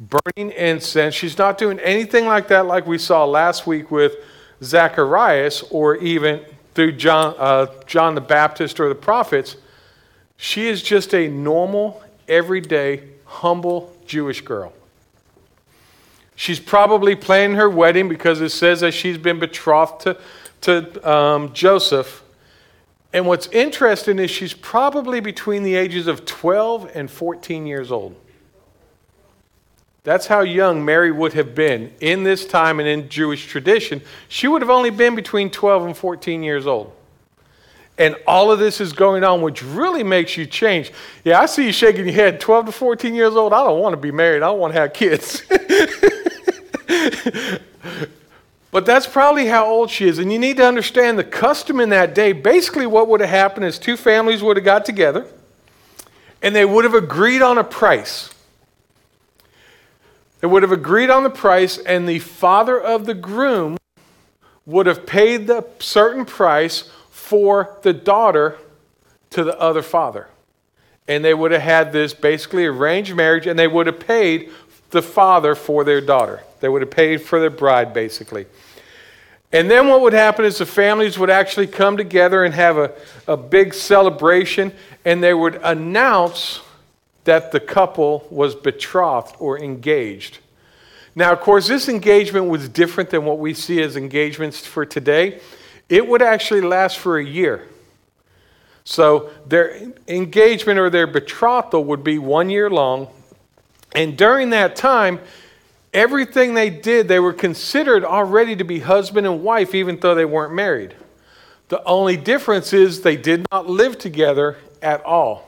burning 0.00 0.52
incense. 0.52 1.14
She's 1.14 1.38
not 1.38 1.58
doing 1.58 1.78
anything 1.80 2.26
like 2.26 2.48
that, 2.48 2.66
like 2.66 2.86
we 2.86 2.98
saw 2.98 3.24
last 3.24 3.66
week 3.66 3.90
with 3.90 4.16
Zacharias 4.62 5.62
or 5.70 5.96
even 5.96 6.44
through 6.74 6.92
John, 6.92 7.34
uh, 7.38 7.66
John 7.86 8.14
the 8.14 8.20
Baptist 8.20 8.78
or 8.80 8.88
the 8.88 8.94
prophets. 8.94 9.56
She 10.36 10.68
is 10.68 10.82
just 10.82 11.14
a 11.14 11.28
normal, 11.28 12.02
everyday, 12.28 13.02
humble 13.24 13.92
Jewish 14.06 14.40
girl. 14.40 14.72
She's 16.36 16.60
probably 16.60 17.16
planning 17.16 17.56
her 17.56 17.68
wedding 17.68 18.08
because 18.08 18.40
it 18.40 18.50
says 18.50 18.80
that 18.80 18.92
she's 18.92 19.18
been 19.18 19.40
betrothed 19.40 20.02
to, 20.02 20.16
to 20.60 21.10
um, 21.10 21.52
Joseph. 21.52 22.22
And 23.12 23.26
what's 23.26 23.48
interesting 23.48 24.20
is 24.20 24.30
she's 24.30 24.54
probably 24.54 25.18
between 25.18 25.64
the 25.64 25.74
ages 25.74 26.06
of 26.06 26.24
12 26.24 26.92
and 26.94 27.10
14 27.10 27.66
years 27.66 27.90
old. 27.90 28.14
That's 30.04 30.26
how 30.26 30.40
young 30.40 30.84
Mary 30.84 31.12
would 31.12 31.34
have 31.34 31.54
been 31.54 31.92
in 32.00 32.22
this 32.22 32.46
time 32.46 32.80
and 32.80 32.88
in 32.88 33.08
Jewish 33.08 33.46
tradition. 33.46 34.00
She 34.28 34.48
would 34.48 34.62
have 34.62 34.70
only 34.70 34.90
been 34.90 35.14
between 35.14 35.50
12 35.50 35.86
and 35.86 35.96
14 35.96 36.42
years 36.42 36.66
old. 36.66 36.92
And 37.98 38.16
all 38.26 38.52
of 38.52 38.60
this 38.60 38.80
is 38.80 38.92
going 38.92 39.24
on, 39.24 39.42
which 39.42 39.62
really 39.62 40.04
makes 40.04 40.36
you 40.36 40.46
change. 40.46 40.92
Yeah, 41.24 41.40
I 41.40 41.46
see 41.46 41.66
you 41.66 41.72
shaking 41.72 42.04
your 42.04 42.14
head. 42.14 42.40
12 42.40 42.66
to 42.66 42.72
14 42.72 43.14
years 43.14 43.34
old, 43.34 43.52
I 43.52 43.64
don't 43.64 43.80
want 43.80 43.92
to 43.92 43.96
be 43.96 44.12
married. 44.12 44.36
I 44.36 44.46
don't 44.46 44.60
want 44.60 44.72
to 44.72 44.80
have 44.80 44.92
kids. 44.92 45.42
but 48.70 48.86
that's 48.86 49.08
probably 49.08 49.46
how 49.46 49.66
old 49.66 49.90
she 49.90 50.06
is. 50.06 50.20
And 50.20 50.32
you 50.32 50.38
need 50.38 50.58
to 50.58 50.64
understand 50.64 51.18
the 51.18 51.24
custom 51.24 51.80
in 51.80 51.88
that 51.88 52.14
day. 52.14 52.32
Basically, 52.32 52.86
what 52.86 53.08
would 53.08 53.20
have 53.20 53.30
happened 53.30 53.66
is 53.66 53.80
two 53.80 53.96
families 53.96 54.44
would 54.44 54.56
have 54.56 54.64
got 54.64 54.84
together 54.84 55.26
and 56.40 56.54
they 56.54 56.64
would 56.64 56.84
have 56.84 56.94
agreed 56.94 57.42
on 57.42 57.58
a 57.58 57.64
price. 57.64 58.32
They 60.40 60.46
would 60.46 60.62
have 60.62 60.72
agreed 60.72 61.10
on 61.10 61.24
the 61.24 61.30
price, 61.30 61.78
and 61.78 62.08
the 62.08 62.20
father 62.20 62.80
of 62.80 63.06
the 63.06 63.14
groom 63.14 63.76
would 64.66 64.86
have 64.86 65.06
paid 65.06 65.46
the 65.46 65.66
certain 65.78 66.24
price 66.24 66.90
for 67.10 67.76
the 67.82 67.92
daughter 67.92 68.58
to 69.30 69.42
the 69.42 69.58
other 69.58 69.82
father. 69.82 70.28
And 71.08 71.24
they 71.24 71.34
would 71.34 71.52
have 71.52 71.62
had 71.62 71.92
this 71.92 72.14
basically 72.14 72.66
arranged 72.66 73.14
marriage, 73.14 73.46
and 73.46 73.58
they 73.58 73.66
would 73.66 73.86
have 73.86 74.00
paid 74.00 74.50
the 74.90 75.02
father 75.02 75.54
for 75.54 75.84
their 75.84 76.00
daughter. 76.00 76.42
They 76.60 76.68
would 76.68 76.82
have 76.82 76.90
paid 76.90 77.22
for 77.22 77.40
their 77.40 77.50
bride, 77.50 77.92
basically. 77.92 78.46
And 79.50 79.70
then 79.70 79.88
what 79.88 80.02
would 80.02 80.12
happen 80.12 80.44
is 80.44 80.58
the 80.58 80.66
families 80.66 81.18
would 81.18 81.30
actually 81.30 81.66
come 81.66 81.96
together 81.96 82.44
and 82.44 82.54
have 82.54 82.76
a, 82.76 82.92
a 83.26 83.36
big 83.36 83.72
celebration, 83.72 84.72
and 85.04 85.22
they 85.22 85.32
would 85.32 85.56
announce 85.62 86.60
that 87.28 87.52
the 87.52 87.60
couple 87.60 88.26
was 88.30 88.54
betrothed 88.54 89.36
or 89.38 89.60
engaged. 89.60 90.38
Now, 91.14 91.30
of 91.30 91.40
course, 91.40 91.68
this 91.68 91.86
engagement 91.86 92.46
was 92.46 92.70
different 92.70 93.10
than 93.10 93.26
what 93.26 93.38
we 93.38 93.52
see 93.52 93.82
as 93.82 93.98
engagements 93.98 94.66
for 94.66 94.86
today. 94.86 95.40
It 95.90 96.08
would 96.08 96.22
actually 96.22 96.62
last 96.62 96.96
for 96.96 97.18
a 97.18 97.24
year. 97.24 97.68
So 98.84 99.28
their 99.46 99.92
engagement 100.08 100.78
or 100.78 100.88
their 100.88 101.06
betrothal 101.06 101.84
would 101.84 102.02
be 102.02 102.18
one 102.18 102.48
year 102.48 102.70
long. 102.70 103.08
And 103.94 104.16
during 104.16 104.48
that 104.50 104.74
time, 104.74 105.20
everything 105.92 106.54
they 106.54 106.70
did, 106.70 107.08
they 107.08 107.20
were 107.20 107.34
considered 107.34 108.06
already 108.06 108.56
to 108.56 108.64
be 108.64 108.78
husband 108.78 109.26
and 109.26 109.42
wife, 109.42 109.74
even 109.74 110.00
though 110.00 110.14
they 110.14 110.24
weren't 110.24 110.54
married. 110.54 110.94
The 111.68 111.84
only 111.84 112.16
difference 112.16 112.72
is 112.72 113.02
they 113.02 113.18
did 113.18 113.46
not 113.52 113.68
live 113.68 113.98
together 113.98 114.56
at 114.80 115.04
all 115.04 115.47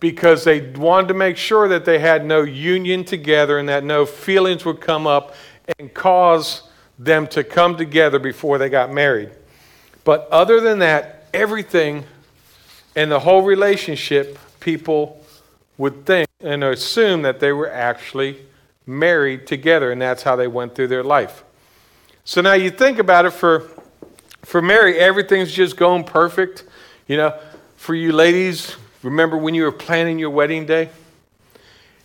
because 0.00 0.44
they 0.44 0.60
wanted 0.60 1.08
to 1.08 1.14
make 1.14 1.36
sure 1.36 1.68
that 1.68 1.84
they 1.84 1.98
had 1.98 2.24
no 2.24 2.42
union 2.42 3.04
together 3.04 3.58
and 3.58 3.68
that 3.68 3.84
no 3.84 4.06
feelings 4.06 4.64
would 4.64 4.80
come 4.80 5.06
up 5.06 5.34
and 5.78 5.92
cause 5.92 6.62
them 6.98 7.26
to 7.26 7.44
come 7.44 7.76
together 7.76 8.18
before 8.18 8.58
they 8.58 8.68
got 8.68 8.92
married. 8.92 9.30
But 10.04 10.28
other 10.30 10.60
than 10.60 10.78
that, 10.80 11.28
everything 11.34 12.04
and 12.96 13.10
the 13.10 13.20
whole 13.20 13.42
relationship, 13.42 14.38
people 14.60 15.24
would 15.76 16.06
think 16.06 16.28
and 16.40 16.64
assume 16.64 17.22
that 17.22 17.40
they 17.40 17.52
were 17.52 17.70
actually 17.70 18.38
married 18.86 19.46
together, 19.46 19.92
and 19.92 20.00
that's 20.00 20.22
how 20.22 20.34
they 20.34 20.46
went 20.46 20.74
through 20.74 20.88
their 20.88 21.04
life. 21.04 21.44
So 22.24 22.40
now 22.40 22.54
you 22.54 22.70
think 22.70 22.98
about 22.98 23.26
it 23.26 23.32
for 23.32 23.68
for 24.44 24.62
Mary, 24.62 24.98
everything's 24.98 25.52
just 25.52 25.76
going 25.76 26.04
perfect. 26.04 26.64
You 27.06 27.18
know, 27.18 27.38
for 27.76 27.94
you 27.94 28.12
ladies, 28.12 28.76
Remember 29.02 29.36
when 29.36 29.54
you 29.54 29.64
were 29.64 29.72
planning 29.72 30.18
your 30.18 30.30
wedding 30.30 30.66
day? 30.66 30.90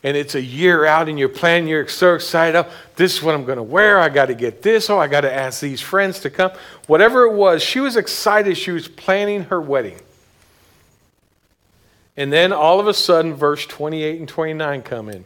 And 0.04 0.18
it's 0.18 0.36
a 0.36 0.42
year 0.42 0.86
out 0.86 1.08
and 1.08 1.18
you're 1.18 1.30
planning, 1.30 1.70
you're 1.70 1.88
so 1.88 2.14
excited. 2.14 2.58
Oh, 2.58 2.70
this 2.98 3.16
is 3.16 3.24
what 3.24 3.36
I'm 3.36 3.46
going 3.46 3.58
to 3.58 3.64
wear. 3.64 4.00
I 4.00 4.10
got 4.10 4.26
to 4.26 4.36
get 4.36 4.62
this. 4.62 4.90
Oh, 4.90 5.00
I 5.00 5.08
got 5.08 5.22
to 5.22 5.34
ask 5.34 5.62
these 5.62 5.80
friends 5.80 6.20
to 6.22 6.30
come. 6.30 6.52
Whatever 6.88 7.24
it 7.24 7.34
was, 7.34 7.64
she 7.64 7.80
was 7.80 7.96
excited. 7.96 8.58
She 8.58 8.72
was 8.72 8.90
planning 8.90 9.46
her 9.46 9.62
wedding. 9.62 9.98
And 12.18 12.32
then 12.32 12.52
all 12.52 12.82
of 12.82 12.88
a 12.88 12.94
sudden, 12.94 13.34
verse 13.34 13.66
28 13.66 14.20
and 14.20 14.28
29 14.28 14.82
come 14.82 15.10
in. 15.10 15.24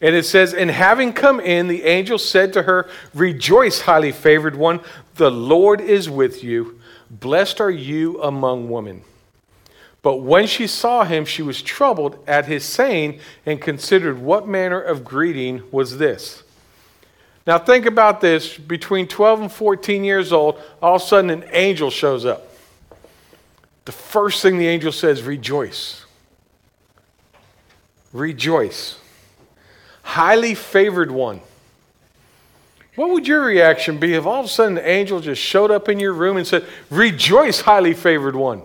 And 0.00 0.16
it 0.16 0.24
says, 0.24 0.54
And 0.54 0.70
having 0.70 1.12
come 1.12 1.38
in, 1.38 1.68
the 1.68 1.84
angel 1.84 2.18
said 2.18 2.54
to 2.54 2.62
her, 2.62 2.88
Rejoice, 3.14 3.82
highly 3.82 4.10
favored 4.10 4.56
one, 4.56 4.80
the 5.14 5.30
Lord 5.30 5.80
is 5.80 6.10
with 6.10 6.42
you. 6.42 6.80
Blessed 7.10 7.60
are 7.60 7.70
you 7.70 8.20
among 8.22 8.70
women. 8.70 9.04
But 10.02 10.16
when 10.16 10.48
she 10.48 10.66
saw 10.66 11.04
him, 11.04 11.24
she 11.24 11.42
was 11.42 11.62
troubled 11.62 12.18
at 12.26 12.46
his 12.46 12.64
saying 12.64 13.20
and 13.46 13.60
considered 13.60 14.18
what 14.18 14.48
manner 14.48 14.80
of 14.80 15.04
greeting 15.04 15.62
was 15.70 15.98
this. 15.98 16.42
Now, 17.46 17.58
think 17.58 17.86
about 17.86 18.20
this 18.20 18.56
between 18.56 19.06
12 19.08 19.40
and 19.42 19.52
14 19.52 20.04
years 20.04 20.32
old, 20.32 20.60
all 20.80 20.96
of 20.96 21.02
a 21.02 21.04
sudden 21.04 21.30
an 21.30 21.44
angel 21.52 21.90
shows 21.90 22.24
up. 22.24 22.48
The 23.84 23.92
first 23.92 24.42
thing 24.42 24.58
the 24.58 24.68
angel 24.68 24.92
says, 24.92 25.22
rejoice. 25.22 26.04
Rejoice. 28.12 28.98
Highly 30.02 30.54
favored 30.54 31.10
one. 31.10 31.40
What 32.94 33.10
would 33.10 33.26
your 33.26 33.44
reaction 33.44 33.98
be 33.98 34.14
if 34.14 34.26
all 34.26 34.40
of 34.40 34.46
a 34.46 34.48
sudden 34.48 34.74
the 34.74 34.86
angel 34.86 35.20
just 35.20 35.40
showed 35.40 35.70
up 35.70 35.88
in 35.88 35.98
your 35.98 36.12
room 36.12 36.36
and 36.36 36.46
said, 36.46 36.66
Rejoice, 36.90 37.62
highly 37.62 37.94
favored 37.94 38.36
one? 38.36 38.62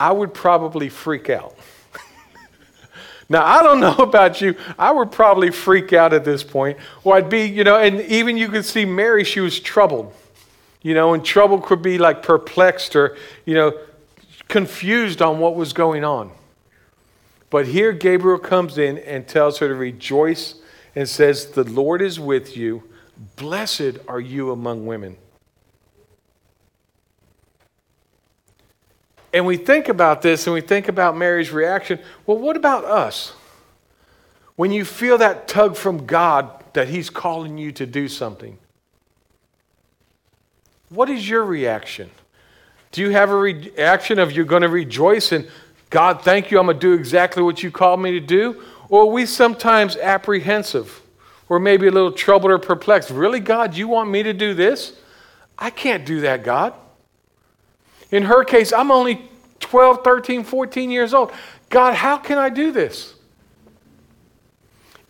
I 0.00 0.12
would 0.12 0.34
probably 0.34 0.88
freak 0.88 1.30
out. 1.30 1.56
now, 3.28 3.44
I 3.44 3.62
don't 3.62 3.80
know 3.86 3.96
about 3.96 4.40
you. 4.40 4.54
I 4.78 4.90
would 4.90 5.12
probably 5.12 5.50
freak 5.50 5.92
out 5.92 6.12
at 6.12 6.24
this 6.24 6.42
point. 6.42 6.78
Or 7.04 7.16
I'd 7.16 7.30
be, 7.30 7.44
you 7.44 7.64
know, 7.64 7.78
and 7.78 8.00
even 8.02 8.36
you 8.36 8.48
could 8.48 8.64
see 8.64 8.84
Mary, 8.84 9.24
she 9.24 9.40
was 9.40 9.58
troubled. 9.60 10.12
You 10.82 10.94
know, 10.94 11.12
and 11.12 11.24
trouble 11.24 11.60
could 11.60 11.82
be 11.82 11.98
like 11.98 12.22
perplexed 12.22 12.94
or, 12.94 13.16
you 13.44 13.54
know, 13.54 13.78
confused 14.46 15.20
on 15.20 15.38
what 15.38 15.56
was 15.56 15.72
going 15.72 16.04
on. 16.04 16.30
But 17.50 17.66
here 17.66 17.92
Gabriel 17.92 18.38
comes 18.38 18.78
in 18.78 18.98
and 18.98 19.26
tells 19.26 19.58
her 19.58 19.68
to 19.68 19.74
rejoice 19.74 20.54
and 20.94 21.08
says, 21.08 21.46
The 21.46 21.64
Lord 21.64 22.02
is 22.02 22.20
with 22.20 22.56
you. 22.56 22.84
Blessed 23.36 23.98
are 24.06 24.20
you 24.20 24.52
among 24.52 24.86
women. 24.86 25.16
And 29.32 29.46
we 29.46 29.56
think 29.56 29.88
about 29.88 30.22
this 30.22 30.46
and 30.46 30.54
we 30.54 30.60
think 30.60 30.88
about 30.88 31.16
Mary's 31.16 31.50
reaction. 31.50 31.98
Well, 32.26 32.38
what 32.38 32.56
about 32.56 32.84
us? 32.84 33.32
When 34.56 34.72
you 34.72 34.84
feel 34.84 35.18
that 35.18 35.46
tug 35.48 35.76
from 35.76 36.06
God 36.06 36.50
that 36.72 36.88
He's 36.88 37.10
calling 37.10 37.58
you 37.58 37.72
to 37.72 37.86
do 37.86 38.08
something. 38.08 38.58
What 40.88 41.10
is 41.10 41.28
your 41.28 41.44
reaction? 41.44 42.10
Do 42.92 43.02
you 43.02 43.10
have 43.10 43.30
a 43.30 43.36
reaction 43.36 44.18
of 44.18 44.32
you're 44.32 44.44
going 44.44 44.62
to 44.62 44.68
rejoice 44.68 45.32
and 45.32 45.48
God, 45.90 46.22
thank 46.22 46.50
you, 46.50 46.58
I'm 46.58 46.66
going 46.66 46.78
to 46.78 46.80
do 46.80 46.92
exactly 46.92 47.42
what 47.42 47.62
you 47.62 47.70
called 47.70 48.00
me 48.00 48.12
to 48.12 48.20
do? 48.20 48.62
Or 48.88 49.02
are 49.02 49.06
we 49.06 49.26
sometimes 49.26 49.96
apprehensive 49.96 51.00
or 51.48 51.58
maybe 51.58 51.86
a 51.86 51.90
little 51.90 52.12
troubled 52.12 52.50
or 52.50 52.58
perplexed? 52.58 53.10
Really, 53.10 53.40
God, 53.40 53.74
you 53.74 53.88
want 53.88 54.10
me 54.10 54.22
to 54.22 54.32
do 54.32 54.54
this? 54.54 54.94
I 55.58 55.70
can't 55.70 56.04
do 56.04 56.20
that, 56.22 56.44
God. 56.44 56.74
In 58.10 58.22
her 58.24 58.44
case, 58.44 58.72
I'm 58.72 58.90
only 58.90 59.28
12, 59.60 60.02
13, 60.02 60.44
14 60.44 60.90
years 60.90 61.12
old. 61.12 61.32
God, 61.68 61.94
how 61.94 62.16
can 62.16 62.38
I 62.38 62.48
do 62.48 62.72
this? 62.72 63.14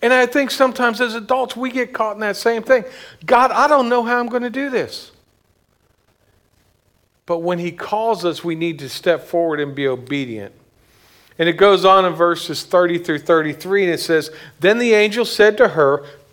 And 0.01 0.13
I 0.13 0.27
think 0.27 0.51
sometimes 0.51 1.01
as 1.01 1.15
adults, 1.15 1.57
we 1.57 1.71
get 1.71 1.93
caught 1.93 2.15
in 2.15 2.21
that 2.21 2.37
same 2.37 2.63
thing. 2.63 2.85
God, 3.27 3.51
I 3.51 3.67
don't 3.67 3.89
know 3.89 4.05
how 4.05 4.19
I'm 4.19 4.29
going 4.29 4.43
to 4.43 4.51
do 4.51 4.71
this. 4.71 5.11
But 7.27 7.39
when 7.39 7.59
He 7.59 7.73
calls 7.73 8.25
us, 8.25 8.43
we 8.43 8.55
need 8.55 8.79
to 8.79 8.89
step 8.89 9.25
forward 9.25 9.61
and 9.61 9.75
be 9.75 9.87
obedient. 9.87 10.55
And 11.39 11.49
it 11.49 11.55
goes 11.55 11.85
on 11.85 12.05
in 12.05 12.15
verses 12.15 12.65
30 12.65 12.99
through 12.99 13.21
33, 13.21 13.85
and 13.85 13.93
it 13.93 14.01
says, 14.01 14.31
Then 14.61 14.79
the 14.79 14.95
angel 14.95 15.25
said 15.25 15.57
to 15.59 15.69
her, 15.69 16.05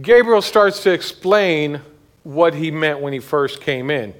Gabriel 0.00 0.42
starts 0.42 0.82
to 0.84 0.92
explain 0.92 1.80
what 2.22 2.54
he 2.54 2.70
meant 2.70 3.00
when 3.00 3.12
he 3.12 3.18
first 3.18 3.60
came 3.60 3.90
in. 3.90 4.14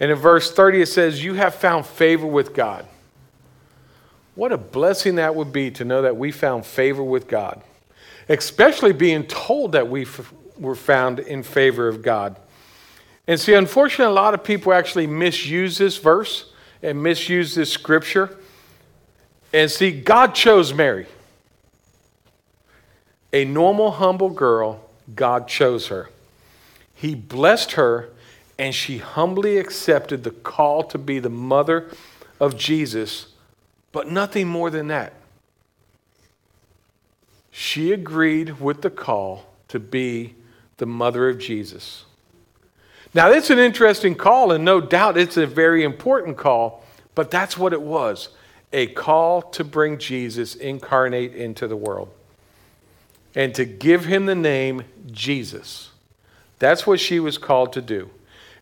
And 0.00 0.10
in 0.10 0.16
verse 0.16 0.50
30, 0.52 0.82
it 0.82 0.86
says, 0.86 1.22
You 1.22 1.34
have 1.34 1.54
found 1.54 1.86
favor 1.86 2.26
with 2.26 2.54
God. 2.54 2.86
What 4.34 4.52
a 4.52 4.58
blessing 4.58 5.16
that 5.16 5.34
would 5.34 5.52
be 5.52 5.70
to 5.72 5.84
know 5.84 6.02
that 6.02 6.16
we 6.16 6.32
found 6.32 6.64
favor 6.64 7.02
with 7.02 7.28
God, 7.28 7.62
especially 8.28 8.92
being 8.92 9.24
told 9.24 9.72
that 9.72 9.88
we 9.88 10.02
f- 10.02 10.32
were 10.58 10.74
found 10.74 11.18
in 11.18 11.42
favor 11.42 11.88
of 11.88 12.00
God. 12.02 12.36
And 13.26 13.38
see, 13.38 13.54
unfortunately, 13.54 14.10
a 14.10 14.14
lot 14.14 14.34
of 14.34 14.42
people 14.42 14.72
actually 14.72 15.06
misuse 15.06 15.76
this 15.76 15.98
verse 15.98 16.52
and 16.82 17.02
misuse 17.02 17.54
this 17.54 17.70
scripture. 17.70 18.36
And 19.52 19.70
see, 19.70 19.90
God 19.90 20.34
chose 20.34 20.72
Mary. 20.72 21.06
A 23.32 23.44
normal, 23.44 23.92
humble 23.92 24.30
girl, 24.30 24.80
God 25.14 25.48
chose 25.48 25.88
her. 25.88 26.10
He 26.94 27.14
blessed 27.14 27.72
her, 27.72 28.10
and 28.58 28.74
she 28.74 28.98
humbly 28.98 29.58
accepted 29.58 30.24
the 30.24 30.30
call 30.30 30.82
to 30.84 30.98
be 30.98 31.18
the 31.18 31.30
mother 31.30 31.90
of 32.38 32.56
Jesus 32.56 33.28
but 33.92 34.10
nothing 34.10 34.48
more 34.48 34.70
than 34.70 34.88
that. 34.88 35.12
She 37.50 37.92
agreed 37.92 38.60
with 38.60 38.82
the 38.82 38.90
call 38.90 39.46
to 39.68 39.80
be 39.80 40.34
the 40.76 40.86
mother 40.86 41.28
of 41.28 41.38
Jesus. 41.38 42.04
Now, 43.12 43.30
it's 43.30 43.50
an 43.50 43.58
interesting 43.58 44.14
call, 44.14 44.52
and 44.52 44.64
no 44.64 44.80
doubt 44.80 45.16
it's 45.16 45.36
a 45.36 45.46
very 45.46 45.82
important 45.82 46.36
call, 46.36 46.84
but 47.14 47.30
that's 47.30 47.58
what 47.58 47.72
it 47.72 47.82
was 47.82 48.28
a 48.72 48.86
call 48.86 49.42
to 49.42 49.64
bring 49.64 49.98
Jesus 49.98 50.54
incarnate 50.54 51.34
into 51.34 51.66
the 51.66 51.76
world 51.76 52.08
and 53.34 53.54
to 53.54 53.64
give 53.64 54.04
him 54.04 54.26
the 54.26 54.34
name 54.34 54.84
Jesus. 55.10 55.90
That's 56.58 56.86
what 56.86 57.00
she 57.00 57.20
was 57.20 57.38
called 57.38 57.72
to 57.74 57.82
do. 57.82 58.10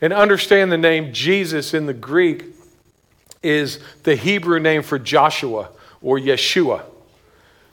And 0.00 0.12
understand 0.12 0.70
the 0.70 0.78
name 0.78 1.12
Jesus 1.12 1.74
in 1.74 1.86
the 1.86 1.94
Greek 1.94 2.44
is 3.42 3.80
the 4.04 4.14
Hebrew 4.14 4.60
name 4.60 4.82
for 4.82 4.98
Joshua 4.98 5.70
or 6.00 6.18
Yeshua, 6.18 6.82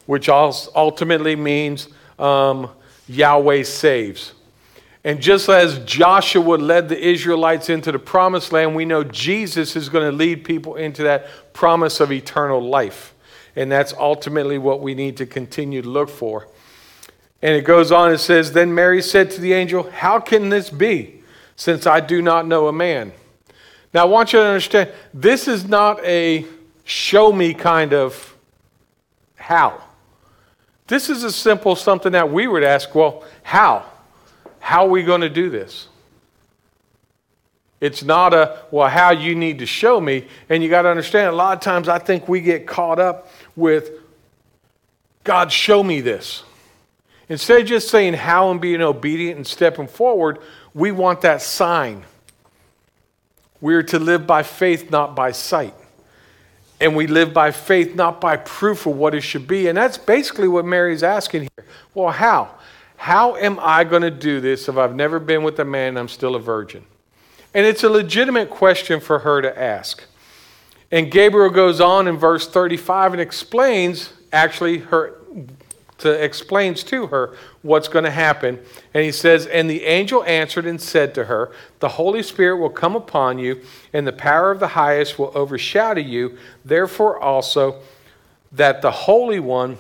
which 0.06 0.30
ultimately 0.30 1.36
means 1.36 1.88
um, 2.18 2.70
Yahweh 3.08 3.64
saves. 3.64 4.34
And 5.04 5.22
just 5.22 5.48
as 5.50 5.78
Joshua 5.86 6.56
led 6.56 6.90
the 6.90 7.00
Israelites 7.00 7.70
into 7.70 7.92
the 7.92 8.00
promised 8.00 8.52
land, 8.52 8.76
we 8.76 8.86
know 8.86 9.04
Jesus 9.04 9.76
is 9.76 9.88
going 9.88 10.10
to 10.10 10.16
lead 10.16 10.44
people 10.44 10.76
into 10.76 11.04
that 11.04 11.54
promise 11.54 12.00
of 12.00 12.12
eternal 12.12 12.60
life. 12.60 13.14
And 13.56 13.72
that's 13.72 13.94
ultimately 13.94 14.58
what 14.58 14.82
we 14.82 14.96
need 14.96 15.18
to 15.18 15.28
continue 15.28 15.84
to 15.84 15.90
look 15.90 16.10
for. 16.10 16.48
And 17.46 17.54
it 17.54 17.62
goes 17.62 17.92
on, 17.92 18.12
it 18.12 18.18
says, 18.18 18.54
Then 18.54 18.74
Mary 18.74 19.04
said 19.04 19.30
to 19.30 19.40
the 19.40 19.54
angel, 19.54 19.88
How 19.92 20.20
can 20.20 20.50
this 20.50 20.72
be, 20.72 21.22
since 21.56 21.86
I 21.86 22.00
do 22.00 22.20
not 22.20 22.48
know 22.48 22.68
a 22.68 22.74
man? 22.74 23.12
Now, 23.94 24.02
I 24.02 24.06
want 24.06 24.34
you 24.34 24.40
to 24.40 24.46
understand 24.46 24.90
this 25.14 25.48
is 25.48 25.68
not 25.68 26.04
a 26.04 26.44
show 26.86 27.32
me 27.32 27.54
kind 27.54 27.94
of 27.94 28.36
how. 29.36 29.80
This 30.88 31.08
is 31.08 31.22
a 31.22 31.32
simple 31.32 31.76
something 31.76 32.14
that 32.14 32.32
we 32.32 32.48
would 32.48 32.64
ask 32.64 32.96
well, 32.96 33.24
how? 33.44 33.86
How 34.60 34.88
are 34.88 34.90
we 34.90 35.04
going 35.04 35.22
to 35.22 35.30
do 35.30 35.52
this? 35.52 35.88
It's 37.80 38.02
not 38.02 38.34
a, 38.34 38.64
well, 38.72 38.90
how 38.90 39.12
you 39.12 39.36
need 39.36 39.60
to 39.60 39.68
show 39.68 40.02
me. 40.02 40.28
And 40.50 40.64
you 40.64 40.70
got 40.70 40.82
to 40.82 40.90
understand, 40.90 41.28
a 41.28 41.34
lot 41.34 41.56
of 41.56 41.62
times 41.62 41.90
I 41.90 42.00
think 42.00 42.28
we 42.28 42.42
get 42.42 42.66
caught 42.66 42.98
up 42.98 43.30
with, 43.56 43.92
God, 45.24 45.52
show 45.52 45.84
me 45.84 46.02
this. 46.02 46.42
Instead 47.28 47.62
of 47.62 47.68
just 47.68 47.90
saying 47.90 48.14
how 48.14 48.52
and 48.52 48.62
being 48.62 48.82
obedient 48.82 49.38
and 49.38 49.48
stepping 49.48 49.88
forward, 49.88 50.40
we 50.74 50.92
want 50.92 51.22
that 51.22 51.42
sign. 51.42 52.04
We 53.62 53.74
are 53.76 53.84
to 53.84 54.00
live 54.00 54.28
by 54.28 54.44
faith, 54.44 54.92
not 54.92 55.16
by 55.16 55.32
sight. 55.32 55.74
And 56.80 56.96
we 56.96 57.08
live 57.08 57.34
by 57.34 57.52
faith, 57.52 57.96
not 57.96 58.20
by 58.22 58.38
proof 58.38 58.86
of 58.86 58.96
what 58.96 59.16
it 59.16 59.22
should 59.22 59.48
be. 59.48 59.68
And 59.68 59.78
that's 59.78 59.98
basically 59.98 60.48
what 60.48 60.66
Mary's 60.66 61.04
asking 61.04 61.44
here. 61.44 61.66
Well, 61.94 62.12
how? 62.12 62.52
How 62.98 63.36
am 63.38 63.60
I 63.62 63.84
going 63.86 64.02
to 64.02 64.12
do 64.12 64.40
this 64.40 64.68
if 64.68 64.78
I've 64.78 64.96
never 64.96 65.20
been 65.20 65.44
with 65.44 65.60
a 65.60 65.66
man 65.66 65.90
and 65.90 66.00
I'm 66.00 66.08
still 66.08 66.36
a 66.36 66.40
virgin? 66.40 66.86
And 67.54 67.66
it's 67.66 67.84
a 67.84 67.90
legitimate 67.90 68.50
question 68.50 69.00
for 69.00 69.20
her 69.20 69.42
to 69.42 69.60
ask. 69.60 70.04
And 70.92 71.10
Gabriel 71.10 71.50
goes 71.50 71.82
on 71.82 72.08
in 72.08 72.18
verse 72.18 72.48
35 72.48 73.14
and 73.14 73.22
explains 73.22 74.12
actually 74.32 74.80
her 74.80 75.16
to 75.98 76.12
explains 76.12 76.84
to 76.84 77.08
her 77.08 77.36
what's 77.62 77.88
going 77.88 78.06
to 78.06 78.12
happen. 78.12 78.60
And 78.94 79.04
he 79.04 79.12
says, 79.12 79.46
And 79.46 79.70
the 79.70 79.86
angel 79.86 80.24
answered 80.26 80.66
and 80.66 80.80
said 80.80 81.16
to 81.16 81.26
her, 81.26 81.52
The 81.80 81.90
Holy 81.90 82.22
Spirit 82.22 82.58
will 82.58 82.70
come 82.70 82.96
upon 82.96 83.40
you, 83.40 83.62
and 83.94 84.06
the 84.06 84.14
power 84.14 84.52
of 84.52 84.60
the 84.60 84.70
highest 84.70 85.18
will 85.18 85.32
overshadow 85.36 86.02
you. 86.02 86.38
Therefore, 86.64 87.20
also, 87.20 87.82
that 88.52 88.82
the 88.82 88.92
Holy 88.92 89.40
One 89.40 89.78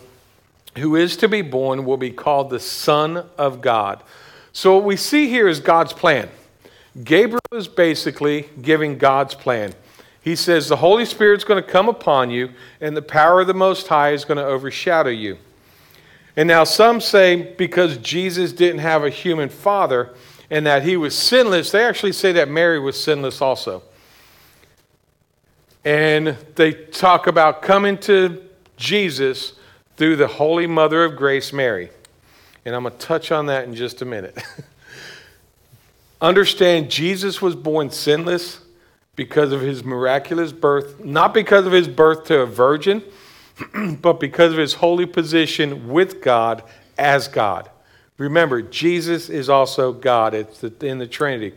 who 0.77 0.95
is 0.95 1.17
to 1.17 1.27
be 1.27 1.41
born 1.41 1.85
will 1.85 1.97
be 1.97 2.11
called 2.11 2.49
the 2.49 2.59
Son 2.59 3.25
of 3.37 3.61
God. 3.61 4.03
So, 4.51 4.75
what 4.75 4.85
we 4.85 4.95
see 4.95 5.29
here 5.29 5.47
is 5.47 5.59
God's 5.59 5.93
plan. 5.93 6.29
Gabriel 7.03 7.41
is 7.53 7.67
basically 7.67 8.49
giving 8.61 8.97
God's 8.97 9.35
plan. 9.35 9.73
He 10.21 10.35
says, 10.35 10.67
The 10.67 10.77
Holy 10.77 11.05
Spirit's 11.05 11.43
going 11.43 11.61
to 11.63 11.69
come 11.69 11.89
upon 11.89 12.29
you, 12.29 12.51
and 12.81 12.95
the 12.95 13.01
power 13.01 13.41
of 13.41 13.47
the 13.47 13.53
Most 13.53 13.87
High 13.87 14.11
is 14.11 14.25
going 14.25 14.37
to 14.37 14.45
overshadow 14.45 15.09
you. 15.09 15.37
And 16.37 16.47
now 16.47 16.63
some 16.63 16.99
say 16.99 17.53
because 17.53 17.97
Jesus 17.97 18.51
didn't 18.51 18.79
have 18.79 19.03
a 19.03 19.09
human 19.09 19.49
father 19.49 20.13
and 20.49 20.65
that 20.65 20.83
he 20.83 20.97
was 20.97 21.17
sinless, 21.17 21.71
they 21.71 21.83
actually 21.83 22.11
say 22.11 22.33
that 22.33 22.49
Mary 22.49 22.79
was 22.79 23.01
sinless 23.01 23.41
also. 23.41 23.83
And 25.83 26.35
they 26.55 26.73
talk 26.73 27.27
about 27.27 27.61
coming 27.61 27.97
to 27.99 28.43
Jesus 28.75 29.53
through 29.97 30.17
the 30.17 30.27
Holy 30.27 30.67
Mother 30.67 31.03
of 31.03 31.15
Grace, 31.15 31.53
Mary. 31.53 31.89
And 32.65 32.75
I'm 32.75 32.83
going 32.83 32.97
to 32.97 32.99
touch 32.99 33.31
on 33.31 33.45
that 33.45 33.65
in 33.65 33.75
just 33.75 34.01
a 34.01 34.05
minute. 34.05 34.37
Understand, 36.21 36.89
Jesus 36.89 37.41
was 37.41 37.55
born 37.55 37.91
sinless 37.91 38.59
because 39.15 39.51
of 39.51 39.61
his 39.61 39.83
miraculous 39.83 40.51
birth, 40.51 41.03
not 41.03 41.33
because 41.33 41.65
of 41.65 41.71
his 41.71 41.87
birth 41.87 42.25
to 42.25 42.39
a 42.39 42.45
virgin 42.45 43.03
but 44.01 44.19
because 44.19 44.51
of 44.51 44.57
his 44.57 44.75
holy 44.75 45.05
position 45.05 45.89
with 45.89 46.21
God 46.21 46.63
as 46.97 47.27
God. 47.27 47.69
Remember, 48.17 48.61
Jesus 48.61 49.29
is 49.29 49.49
also 49.49 49.91
God. 49.91 50.33
It's 50.33 50.63
in 50.63 50.99
the 50.99 51.07
Trinity. 51.07 51.53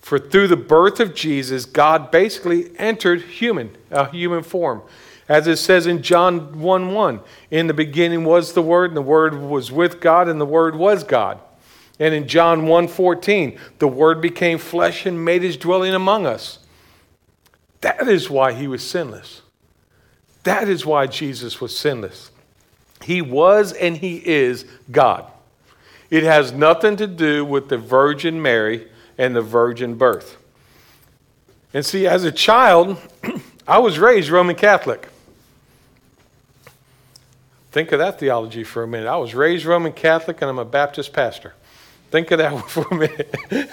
For 0.00 0.18
through 0.18 0.48
the 0.48 0.56
birth 0.56 1.00
of 1.00 1.14
Jesus, 1.14 1.64
God 1.64 2.10
basically 2.10 2.76
entered 2.78 3.22
human, 3.22 3.76
a 3.90 4.10
human 4.10 4.42
form. 4.42 4.82
As 5.28 5.46
it 5.46 5.58
says 5.58 5.86
in 5.86 6.02
John 6.02 6.58
1 6.60 6.92
1, 6.92 7.20
in 7.50 7.66
the 7.66 7.74
beginning 7.74 8.24
was 8.24 8.54
the 8.54 8.62
Word, 8.62 8.90
and 8.90 8.96
the 8.96 9.02
Word 9.02 9.34
was 9.34 9.70
with 9.70 10.00
God, 10.00 10.28
and 10.28 10.40
the 10.40 10.46
Word 10.46 10.74
was 10.74 11.04
God. 11.04 11.38
And 12.00 12.14
in 12.14 12.28
John 12.28 12.66
1:14, 12.66 13.58
the 13.78 13.88
word 13.88 14.20
became 14.20 14.58
flesh 14.58 15.04
and 15.04 15.24
made 15.24 15.42
his 15.42 15.56
dwelling 15.56 15.94
among 15.94 16.26
us. 16.26 16.60
That 17.80 18.08
is 18.08 18.30
why 18.30 18.52
he 18.52 18.68
was 18.68 18.88
sinless. 18.88 19.42
That 20.44 20.68
is 20.68 20.86
why 20.86 21.06
Jesus 21.06 21.60
was 21.60 21.76
sinless. 21.76 22.30
He 23.02 23.22
was 23.22 23.72
and 23.72 23.96
he 23.96 24.16
is 24.16 24.64
God. 24.90 25.26
It 26.10 26.22
has 26.22 26.52
nothing 26.52 26.96
to 26.96 27.06
do 27.06 27.44
with 27.44 27.68
the 27.68 27.78
Virgin 27.78 28.40
Mary 28.40 28.88
and 29.18 29.34
the 29.36 29.42
virgin 29.42 29.94
birth. 29.94 30.36
And 31.74 31.84
see, 31.84 32.06
as 32.06 32.24
a 32.24 32.32
child, 32.32 32.96
I 33.68 33.78
was 33.78 33.98
raised 33.98 34.30
Roman 34.30 34.56
Catholic. 34.56 35.08
Think 37.70 37.92
of 37.92 37.98
that 37.98 38.18
theology 38.18 38.64
for 38.64 38.82
a 38.82 38.88
minute. 38.88 39.06
I 39.06 39.16
was 39.16 39.34
raised 39.34 39.66
Roman 39.66 39.92
Catholic 39.92 40.40
and 40.40 40.48
I'm 40.50 40.58
a 40.58 40.64
Baptist 40.64 41.12
pastor. 41.12 41.54
Think 42.10 42.30
of 42.30 42.38
that 42.38 42.56
for 42.70 42.86
a 42.90 42.94
minute. 42.94 43.70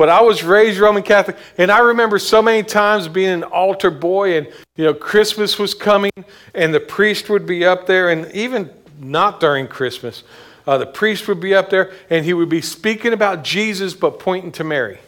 But 0.00 0.08
I 0.08 0.22
was 0.22 0.42
raised 0.42 0.78
Roman 0.78 1.02
Catholic, 1.02 1.36
and 1.58 1.70
I 1.70 1.80
remember 1.80 2.18
so 2.18 2.40
many 2.40 2.62
times 2.62 3.06
being 3.06 3.28
an 3.28 3.42
altar 3.42 3.90
boy, 3.90 4.38
and 4.38 4.46
you 4.74 4.86
know, 4.86 4.94
Christmas 4.94 5.58
was 5.58 5.74
coming, 5.74 6.10
and 6.54 6.72
the 6.72 6.80
priest 6.80 7.28
would 7.28 7.44
be 7.44 7.66
up 7.66 7.84
there, 7.84 8.08
and 8.08 8.32
even 8.32 8.70
not 8.98 9.40
during 9.40 9.68
Christmas, 9.68 10.22
uh, 10.66 10.78
the 10.78 10.86
priest 10.86 11.28
would 11.28 11.38
be 11.38 11.54
up 11.54 11.68
there, 11.68 11.92
and 12.08 12.24
he 12.24 12.32
would 12.32 12.48
be 12.48 12.62
speaking 12.62 13.12
about 13.12 13.44
Jesus, 13.44 13.92
but 13.92 14.18
pointing 14.18 14.52
to 14.52 14.64
Mary. 14.64 15.00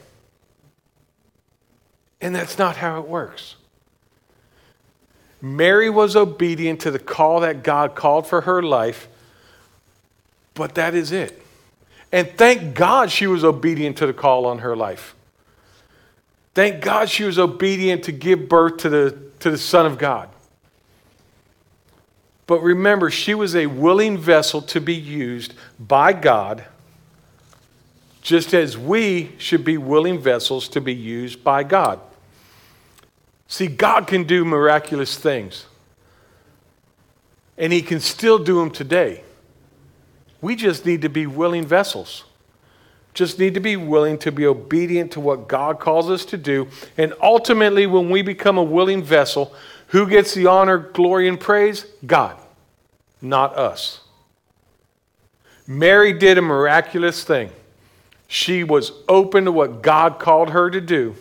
And 2.21 2.35
that's 2.35 2.59
not 2.59 2.77
how 2.77 3.01
it 3.01 3.09
works. 3.09 3.55
Mary 5.41 5.89
was 5.89 6.15
obedient 6.15 6.83
to 6.83 6.91
the 6.91 6.99
call 6.99 7.41
that 7.41 7.63
God 7.63 7.95
called 7.95 8.27
for 8.27 8.43
her 8.43 8.63
life, 8.63 9.09
but 10.53 10.75
that 10.75 10.95
is 10.95 11.13
it. 11.13 11.43
And 12.13 12.29
thank 12.37 12.75
God 12.75 13.11
she 13.11 13.27
was 13.27 13.43
obedient 13.43 13.97
to 13.97 14.07
the 14.07 14.13
call 14.13 14.45
on 14.45 14.59
her 14.59 14.77
life. 14.77 15.15
Thank 16.55 16.83
God 16.83 17.09
she 17.09 17.25
was 17.25 17.39
obedient 17.39 18.05
to 18.05 18.13
give 18.13 18.49
birth 18.49 18.77
to 18.79 18.91
the, 18.91 19.19
to 19.41 19.51
the 19.51 19.57
Son 19.59 19.87
of 19.87 19.97
God. 19.97 20.29
But 22.47 22.61
remember, 22.61 23.11
she 23.11 23.35
was 23.35 23.57
a 23.57 23.67
willing 23.67 24.19
vessel 24.19 24.61
to 24.63 24.81
be 24.81 24.95
used 24.95 25.55
by 25.81 26.13
God, 26.13 26.65
just 28.21 28.53
as 28.53 28.77
we 28.77 29.33
should 29.39 29.65
be 29.65 29.79
willing 29.79 30.19
vessels 30.19 30.69
to 30.69 30.81
be 30.83 30.95
used 30.95 31.43
by 31.43 31.63
God. 31.63 31.99
See, 33.47 33.69
God 33.69 34.07
can 34.07 34.25
do 34.25 34.45
miraculous 34.45 35.17
things. 35.17 35.67
And 37.57 37.73
He 37.73 37.81
can 37.81 38.01
still 38.01 38.39
do 38.39 38.59
them 38.59 38.71
today. 38.71 39.25
We 40.43 40.55
just 40.55 40.85
need 40.85 41.01
to 41.01 41.09
be 41.09 41.27
willing 41.27 41.65
vessels. 41.65 42.25
Just 43.15 43.39
need 43.39 43.55
to 43.55 43.61
be 43.61 43.77
willing 43.77 44.19
to 44.19 44.31
be 44.31 44.45
obedient 44.47 45.13
to 45.13 45.21
what 45.21 45.49
God 45.49 45.81
calls 45.81 46.11
us 46.11 46.27
to 46.27 46.37
do. 46.37 46.69
And 46.99 47.15
ultimately, 47.23 47.87
when 47.87 48.11
we 48.11 48.21
become 48.21 48.59
a 48.59 48.63
willing 48.63 49.03
vessel, 49.03 49.55
who 49.89 50.07
gets 50.07 50.35
the 50.35 50.47
honor, 50.47 50.77
glory, 50.77 51.29
and 51.29 51.41
praise? 51.41 51.87
God, 52.05 52.37
not 53.23 53.57
us. 53.57 54.01
Mary 55.67 56.13
did 56.13 56.37
a 56.37 56.43
miraculous 56.43 57.25
thing. 57.25 57.51
She 58.29 58.65
was 58.65 58.93
open 59.09 59.47
to 59.47 59.53
what 59.53 59.81
God 59.81 60.19
called 60.19 60.51
her 60.51 60.69
to 60.69 60.81
do 60.81 61.17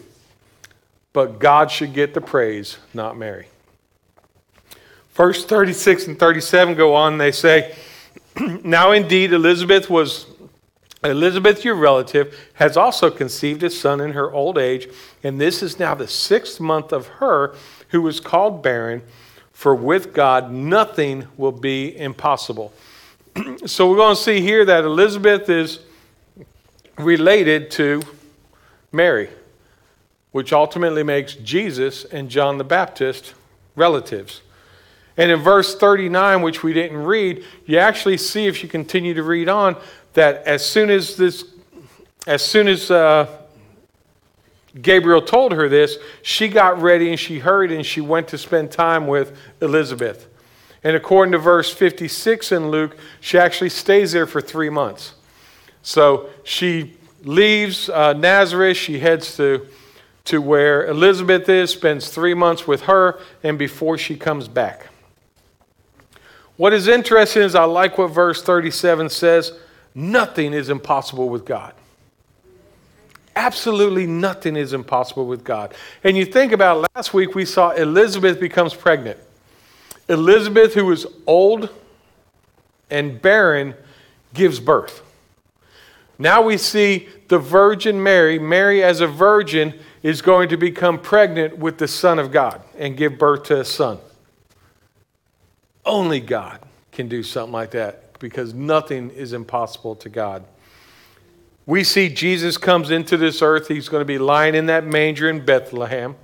but 1.13 1.39
God 1.39 1.71
should 1.71 1.93
get 1.93 2.13
the 2.13 2.21
praise, 2.21 2.77
not 2.93 3.17
Mary. 3.17 3.47
Verse 5.13 5.45
36 5.45 6.07
and 6.07 6.19
37 6.19 6.75
go 6.75 6.95
on, 6.95 7.17
they 7.17 7.31
say, 7.31 7.75
Now 8.63 8.91
indeed 8.91 9.33
Elizabeth 9.33 9.89
was 9.89 10.25
Elizabeth, 11.03 11.65
your 11.65 11.73
relative, 11.75 12.37
has 12.53 12.77
also 12.77 13.09
conceived 13.09 13.63
a 13.63 13.71
son 13.71 13.99
in 13.99 14.11
her 14.11 14.31
old 14.31 14.59
age, 14.59 14.87
and 15.23 15.41
this 15.41 15.63
is 15.63 15.79
now 15.79 15.95
the 15.95 16.07
sixth 16.07 16.59
month 16.59 16.93
of 16.93 17.07
her 17.07 17.55
who 17.89 18.03
was 18.03 18.19
called 18.19 18.61
barren, 18.61 19.01
for 19.51 19.73
with 19.73 20.13
God 20.13 20.51
nothing 20.51 21.27
will 21.37 21.51
be 21.51 21.97
impossible. 21.97 22.71
so 23.65 23.89
we're 23.89 23.95
going 23.95 24.15
to 24.15 24.21
see 24.21 24.41
here 24.41 24.63
that 24.63 24.83
Elizabeth 24.83 25.49
is 25.49 25.79
related 26.97 27.71
to 27.71 28.03
Mary 28.91 29.29
which 30.31 30.53
ultimately 30.53 31.03
makes 31.03 31.35
Jesus 31.35 32.05
and 32.05 32.29
John 32.29 32.57
the 32.57 32.63
Baptist 32.63 33.33
relatives. 33.75 34.41
And 35.21 35.29
in 35.29 35.39
verse 35.39 35.75
39, 35.75 36.41
which 36.41 36.63
we 36.63 36.73
didn't 36.73 36.97
read, 36.97 37.45
you 37.67 37.77
actually 37.77 38.17
see, 38.17 38.47
if 38.47 38.63
you 38.63 38.67
continue 38.67 39.13
to 39.13 39.21
read 39.21 39.49
on, 39.49 39.75
that 40.13 40.47
as 40.47 40.65
soon 40.65 40.89
as 40.89 41.15
this, 41.15 41.45
as 42.25 42.43
soon 42.43 42.67
as 42.67 42.89
uh, 42.89 43.27
Gabriel 44.81 45.21
told 45.21 45.51
her 45.51 45.69
this, 45.69 45.99
she 46.23 46.47
got 46.47 46.81
ready 46.81 47.11
and 47.11 47.19
she 47.19 47.37
hurried 47.37 47.71
and 47.71 47.85
she 47.85 48.01
went 48.01 48.29
to 48.29 48.37
spend 48.39 48.71
time 48.71 49.05
with 49.05 49.37
Elizabeth. 49.61 50.27
And 50.83 50.95
according 50.95 51.33
to 51.33 51.37
verse 51.37 51.71
56 51.71 52.51
in 52.51 52.71
Luke, 52.71 52.97
she 53.19 53.37
actually 53.37 53.69
stays 53.69 54.13
there 54.13 54.25
for 54.25 54.41
three 54.41 54.71
months. 54.71 55.13
So 55.83 56.31
she 56.43 56.97
leaves 57.23 57.89
uh, 57.89 58.13
Nazareth, 58.13 58.75
she 58.75 58.97
heads 58.97 59.37
to 59.37 59.67
to 60.23 60.41
where 60.41 60.87
Elizabeth 60.87 61.47
is, 61.47 61.71
spends 61.71 62.09
three 62.09 62.33
months 62.33 62.67
with 62.67 62.81
her, 62.83 63.19
and 63.43 63.59
before 63.59 63.97
she 63.97 64.15
comes 64.15 64.47
back. 64.47 64.90
What 66.57 66.73
is 66.73 66.87
interesting 66.87 67.43
is 67.43 67.55
I 67.55 67.63
like 67.63 67.97
what 67.97 68.07
verse 68.07 68.43
37 68.43 69.09
says 69.09 69.53
nothing 69.95 70.53
is 70.53 70.69
impossible 70.69 71.29
with 71.29 71.45
God. 71.45 71.73
Absolutely 73.35 74.05
nothing 74.05 74.55
is 74.55 74.73
impossible 74.73 75.25
with 75.25 75.43
God. 75.43 75.73
And 76.03 76.17
you 76.17 76.25
think 76.25 76.51
about 76.51 76.87
last 76.95 77.13
week, 77.13 77.33
we 77.33 77.45
saw 77.45 77.71
Elizabeth 77.71 78.39
becomes 78.39 78.73
pregnant. 78.73 79.17
Elizabeth, 80.09 80.73
who 80.73 80.91
is 80.91 81.07
old 81.25 81.69
and 82.89 83.21
barren, 83.21 83.73
gives 84.33 84.59
birth. 84.59 85.01
Now 86.19 86.41
we 86.41 86.57
see 86.57 87.07
the 87.29 87.39
Virgin 87.39 88.03
Mary, 88.03 88.37
Mary 88.37 88.83
as 88.83 88.99
a 88.99 89.07
virgin, 89.07 89.73
is 90.03 90.21
going 90.21 90.49
to 90.49 90.57
become 90.57 90.99
pregnant 90.99 91.57
with 91.57 91.77
the 91.77 91.87
Son 91.87 92.19
of 92.19 92.31
God 92.31 92.61
and 92.77 92.97
give 92.97 93.17
birth 93.17 93.43
to 93.43 93.61
a 93.61 93.65
son. 93.65 93.97
Only 95.85 96.19
God 96.19 96.59
can 96.91 97.07
do 97.07 97.23
something 97.23 97.53
like 97.53 97.71
that 97.71 98.19
because 98.19 98.53
nothing 98.53 99.09
is 99.09 99.33
impossible 99.33 99.95
to 99.95 100.09
God. 100.09 100.43
We 101.65 101.83
see 101.83 102.09
Jesus 102.09 102.57
comes 102.57 102.91
into 102.91 103.17
this 103.17 103.41
earth. 103.41 103.67
He's 103.67 103.89
going 103.89 104.01
to 104.01 104.05
be 104.05 104.17
lying 104.17 104.55
in 104.55 104.65
that 104.67 104.85
manger 104.85 105.29
in 105.29 105.45
Bethlehem, 105.45 106.15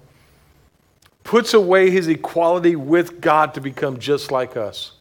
puts 1.24 1.54
away 1.54 1.89
his 1.89 2.08
equality 2.08 2.76
with 2.76 3.22
God 3.22 3.54
to 3.54 3.62
become 3.62 4.00
just 4.00 4.32
like 4.32 4.58
us. 4.58 4.93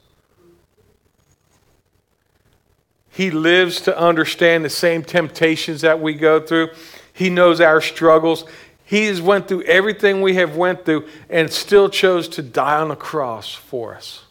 He 3.11 3.31
lives 3.31 3.81
to 3.83 3.99
understand 3.99 4.63
the 4.63 4.71
same 4.71 5.03
temptations 5.03 5.81
that 5.81 6.01
we 6.01 6.13
go 6.13 6.39
through. 6.39 6.69
He 7.15 7.31
knows 7.31 7.63
our 7.63 7.81
struggles. 7.81 8.45
He 8.85 9.07
has 9.07 9.23
went 9.23 9.49
through 9.49 9.63
everything 9.63 10.21
we 10.21 10.35
have 10.35 10.55
went 10.55 10.85
through 10.85 11.09
and 11.31 11.51
still 11.51 11.89
chose 11.89 12.29
to 12.29 12.43
die 12.43 12.79
on 12.79 12.91
a 12.91 12.97
cross 12.97 13.55
for 13.55 13.95
us. 13.95 14.26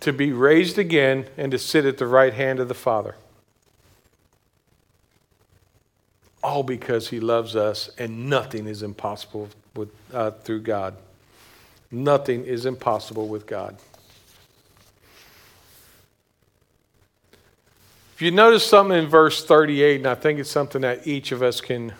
To 0.00 0.12
be 0.12 0.32
raised 0.32 0.78
again 0.78 1.26
and 1.36 1.52
to 1.52 1.58
sit 1.58 1.84
at 1.84 1.98
the 1.98 2.06
right 2.06 2.32
hand 2.32 2.58
of 2.58 2.68
the 2.68 2.74
Father. 2.74 3.16
All 6.42 6.62
because 6.62 7.08
he 7.08 7.20
loves 7.20 7.54
us 7.54 7.90
and 7.98 8.30
nothing 8.30 8.66
is 8.66 8.82
impossible 8.82 9.50
with, 9.74 9.90
uh, 10.12 10.30
through 10.30 10.60
God. 10.60 10.94
Nothing 11.90 12.44
is 12.44 12.66
impossible 12.66 13.28
with 13.28 13.46
God. 13.46 13.76
If 18.14 18.22
you 18.22 18.30
notice 18.30 18.66
something 18.66 18.98
in 18.98 19.06
verse 19.06 19.44
38, 19.44 19.96
and 19.96 20.06
I 20.06 20.14
think 20.14 20.38
it's 20.38 20.50
something 20.50 20.82
that 20.82 21.06
each 21.06 21.32
of 21.32 21.42
us 21.42 21.60
can 21.60 21.94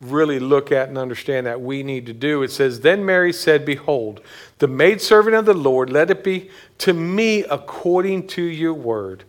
really 0.00 0.38
look 0.38 0.72
at 0.72 0.88
and 0.88 0.96
understand 0.96 1.46
that 1.46 1.60
we 1.60 1.82
need 1.82 2.06
to 2.06 2.12
do. 2.12 2.42
It 2.42 2.50
says, 2.50 2.80
Then 2.80 3.04
Mary 3.04 3.32
said, 3.32 3.64
Behold, 3.64 4.20
the 4.58 4.68
maidservant 4.68 5.36
of 5.36 5.44
the 5.44 5.54
Lord, 5.54 5.90
let 5.90 6.10
it 6.10 6.24
be 6.24 6.50
to 6.78 6.92
me 6.94 7.44
according 7.44 8.26
to 8.28 8.42
your 8.42 8.74
word. 8.74 9.24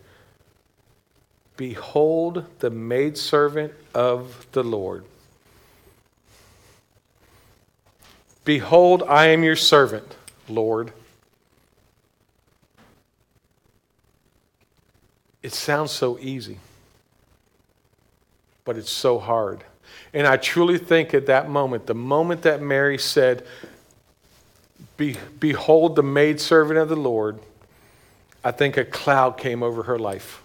Behold, 1.56 2.46
the 2.60 2.70
maidservant 2.70 3.72
of 3.94 4.46
the 4.52 4.62
Lord. 4.62 5.04
Behold, 8.44 9.02
I 9.04 9.26
am 9.26 9.44
your 9.44 9.56
servant, 9.56 10.16
Lord. 10.48 10.92
It 15.42 15.52
sounds 15.52 15.90
so 15.90 16.18
easy, 16.18 16.58
but 18.64 18.76
it's 18.76 18.90
so 18.90 19.18
hard. 19.18 19.64
And 20.14 20.26
I 20.26 20.36
truly 20.36 20.78
think 20.78 21.14
at 21.14 21.26
that 21.26 21.48
moment, 21.48 21.86
the 21.86 21.94
moment 21.94 22.42
that 22.42 22.60
Mary 22.60 22.98
said, 22.98 23.46
Be, 24.96 25.16
Behold 25.40 25.96
the 25.96 26.02
maidservant 26.02 26.78
of 26.78 26.88
the 26.88 26.96
Lord, 26.96 27.38
I 28.44 28.50
think 28.50 28.76
a 28.76 28.84
cloud 28.84 29.38
came 29.38 29.62
over 29.62 29.84
her 29.84 29.98
life. 29.98 30.42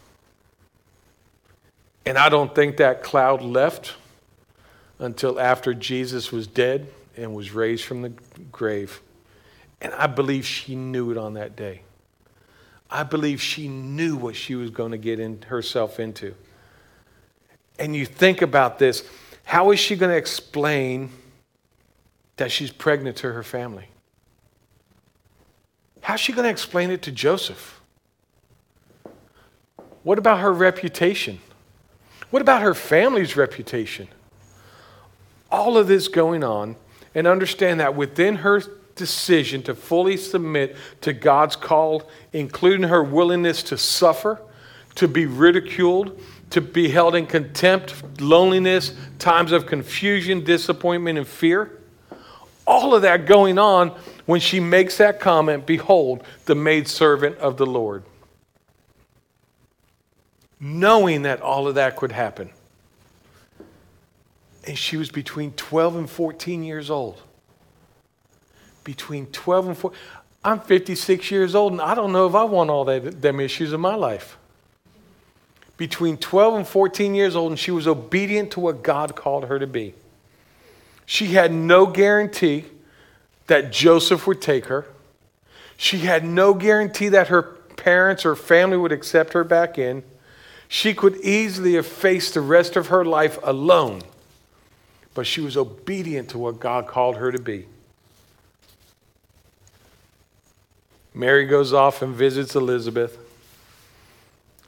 And 2.06 2.18
I 2.18 2.30
don't 2.30 2.56
think 2.56 2.78
that 2.78 3.04
cloud 3.04 3.42
left 3.42 3.96
until 5.00 5.40
after 5.40 5.74
Jesus 5.74 6.32
was 6.32 6.48
dead 6.48 6.88
and 7.18 7.36
was 7.36 7.52
raised 7.52 7.84
from 7.84 8.02
the 8.02 8.14
grave. 8.52 9.02
And 9.82 9.94
I 9.94 10.08
believe 10.08 10.46
she 10.46 10.76
knew 10.76 11.12
it 11.12 11.18
on 11.18 11.34
that 11.34 11.56
day. 11.56 11.82
I 12.90 13.04
believe 13.04 13.42
she 13.42 13.68
knew 13.68 14.16
what 14.16 14.36
she 14.36 14.56
was 14.56 14.70
going 14.70 14.92
to 14.92 14.98
get 14.98 15.20
in, 15.20 15.42
herself 15.44 16.00
into. 16.00 16.34
And 17.78 17.96
you 17.96 18.06
think 18.06 18.42
about 18.42 18.80
this 18.80 19.04
how 19.48 19.72
is 19.72 19.80
she 19.80 19.96
going 19.96 20.12
to 20.12 20.18
explain 20.18 21.10
that 22.36 22.52
she's 22.52 22.70
pregnant 22.70 23.16
to 23.16 23.32
her 23.32 23.44
family? 23.44 23.88
How's 26.02 26.20
she 26.20 26.34
going 26.34 26.44
to 26.44 26.50
explain 26.50 26.92
it 26.92 27.02
to 27.04 27.14
Joseph? 27.14 27.80
What 30.04 30.18
about 30.18 30.42
her 30.42 30.52
reputation? 30.52 31.40
What 32.30 32.42
about 32.42 32.62
her 32.62 32.74
family's 32.74 33.38
reputation? 33.38 34.10
All 35.50 35.78
of 35.78 35.88
this 35.88 36.10
going 36.10 36.44
on, 36.44 36.76
and 37.16 37.26
understand 37.26 37.80
that 37.80 37.96
within 37.96 38.36
her 38.36 38.62
decision 38.96 39.64
to 39.64 39.76
fully 39.76 40.18
submit 40.18 40.76
to 41.00 41.14
God's 41.14 41.56
call, 41.56 42.10
including 42.34 42.90
her 42.90 43.02
willingness 43.02 43.64
to 43.64 43.78
suffer, 43.78 44.42
to 44.96 45.08
be 45.08 45.26
ridiculed, 45.26 46.22
to 46.50 46.62
be 46.62 46.90
held 46.90 47.16
in 47.16 47.26
contempt, 47.26 48.22
loneliness, 48.22 48.94
times 49.20 49.52
of 49.52 49.66
confusion, 49.66 50.44
disappointment, 50.44 51.18
and 51.18 51.28
fear. 51.28 51.80
All 52.66 52.94
of 52.94 53.02
that 53.02 53.26
going 53.26 53.58
on 53.58 53.90
when 54.26 54.40
she 54.40 54.60
makes 54.60 54.98
that 54.98 55.20
comment 55.20 55.66
Behold, 55.66 56.24
the 56.46 56.56
maidservant 56.56 57.38
of 57.38 57.58
the 57.58 57.66
Lord. 57.66 58.04
Knowing 60.60 61.22
that 61.24 61.42
all 61.42 61.68
of 61.68 61.76
that 61.76 61.96
could 61.96 62.12
happen. 62.12 62.50
And 64.66 64.78
she 64.78 64.98
was 64.98 65.10
between 65.10 65.52
12 65.52 65.96
and 65.96 66.10
14 66.10 66.64
years 66.64 66.90
old. 66.90 67.22
Between 68.84 69.28
12 69.28 69.68
and 69.68 69.78
14. 69.78 70.00
I'm 70.44 70.60
56 70.60 71.30
years 71.32 71.56
old, 71.56 71.74
and 71.74 71.82
I 71.82 71.94
don't 71.94 72.12
know 72.12 72.28
if 72.28 72.36
I 72.36 72.44
want 72.44 72.70
all 72.70 72.86
that, 72.86 73.22
them 73.22 73.40
issues 73.40 73.74
in 73.74 73.82
my 73.82 73.96
life 73.96 74.38
between 75.78 76.18
12 76.18 76.56
and 76.56 76.68
14 76.68 77.16
years 77.16 77.36
old, 77.36 77.52
and 77.52 77.60
she 77.60 77.72
was 77.72 77.88
obedient 77.88 78.52
to 78.52 78.60
what 78.60 78.84
God 78.84 79.16
called 79.16 79.46
her 79.46 79.60
to 79.60 79.68
be. 79.68 79.94
She 81.06 81.28
had 81.28 81.54
no 81.54 81.86
guarantee 81.86 82.66
that 83.46 83.72
Joseph 83.72 84.28
would 84.28 84.42
take 84.42 84.66
her. 84.66 84.86
She 85.78 86.00
had 86.00 86.26
no 86.26 86.54
guarantee 86.54 87.10
that 87.10 87.28
her 87.28 87.44
parents 87.44 88.26
or 88.26 88.36
family 88.36 88.78
would 88.78 88.92
accept 88.92 89.34
her 89.34 89.44
back 89.44 89.78
in. 89.78 90.04
She 90.68 90.94
could 90.94 91.16
easily 91.18 91.76
have 91.76 91.86
faced 91.86 92.34
the 92.34 92.42
rest 92.42 92.76
of 92.76 92.88
her 92.88 93.06
life 93.06 93.38
alone, 93.44 94.02
but 95.14 95.26
she 95.26 95.40
was 95.40 95.56
obedient 95.56 96.30
to 96.30 96.38
what 96.38 96.60
God 96.60 96.88
called 96.88 97.18
her 97.18 97.32
to 97.32 97.40
be. 97.40 97.68
Mary 101.14 101.46
goes 101.46 101.72
off 101.72 102.02
and 102.02 102.14
visits 102.14 102.56
Elizabeth. 102.56 103.18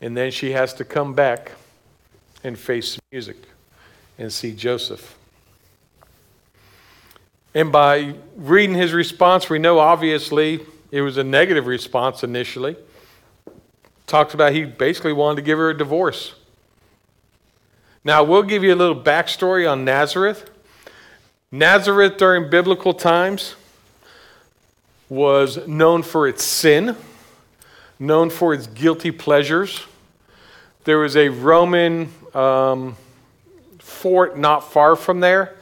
And 0.01 0.15
then 0.15 0.31
she 0.31 0.51
has 0.51 0.73
to 0.75 0.85
come 0.85 1.13
back 1.13 1.51
and 2.43 2.57
face 2.57 2.99
music 3.11 3.37
and 4.17 4.31
see 4.31 4.53
Joseph. 4.53 5.17
And 7.53 7.71
by 7.71 8.15
reading 8.35 8.75
his 8.75 8.93
response, 8.93 9.49
we 9.49 9.59
know 9.59 9.79
obviously 9.79 10.61
it 10.91 11.01
was 11.01 11.17
a 11.17 11.23
negative 11.23 11.67
response 11.67 12.23
initially. 12.23 12.75
Talks 14.07 14.33
about 14.33 14.53
he 14.53 14.65
basically 14.65 15.13
wanted 15.13 15.37
to 15.37 15.41
give 15.41 15.57
her 15.57 15.69
a 15.69 15.77
divorce. 15.77 16.35
Now, 18.03 18.23
we'll 18.23 18.43
give 18.43 18.63
you 18.63 18.73
a 18.73 18.75
little 18.75 18.99
backstory 18.99 19.69
on 19.69 19.83
Nazareth. 19.83 20.49
Nazareth 21.51 22.17
during 22.17 22.49
biblical 22.49 22.93
times 22.93 23.55
was 25.09 25.67
known 25.67 26.03
for 26.03 26.27
its 26.27 26.43
sin, 26.43 26.95
known 27.99 28.29
for 28.29 28.53
its 28.53 28.67
guilty 28.67 29.11
pleasures, 29.11 29.85
there 30.85 30.99
was 30.99 31.17
a 31.17 31.29
Roman 31.29 32.09
um, 32.33 32.95
fort 33.79 34.37
not 34.37 34.71
far 34.71 34.95
from 34.95 35.19
there, 35.19 35.55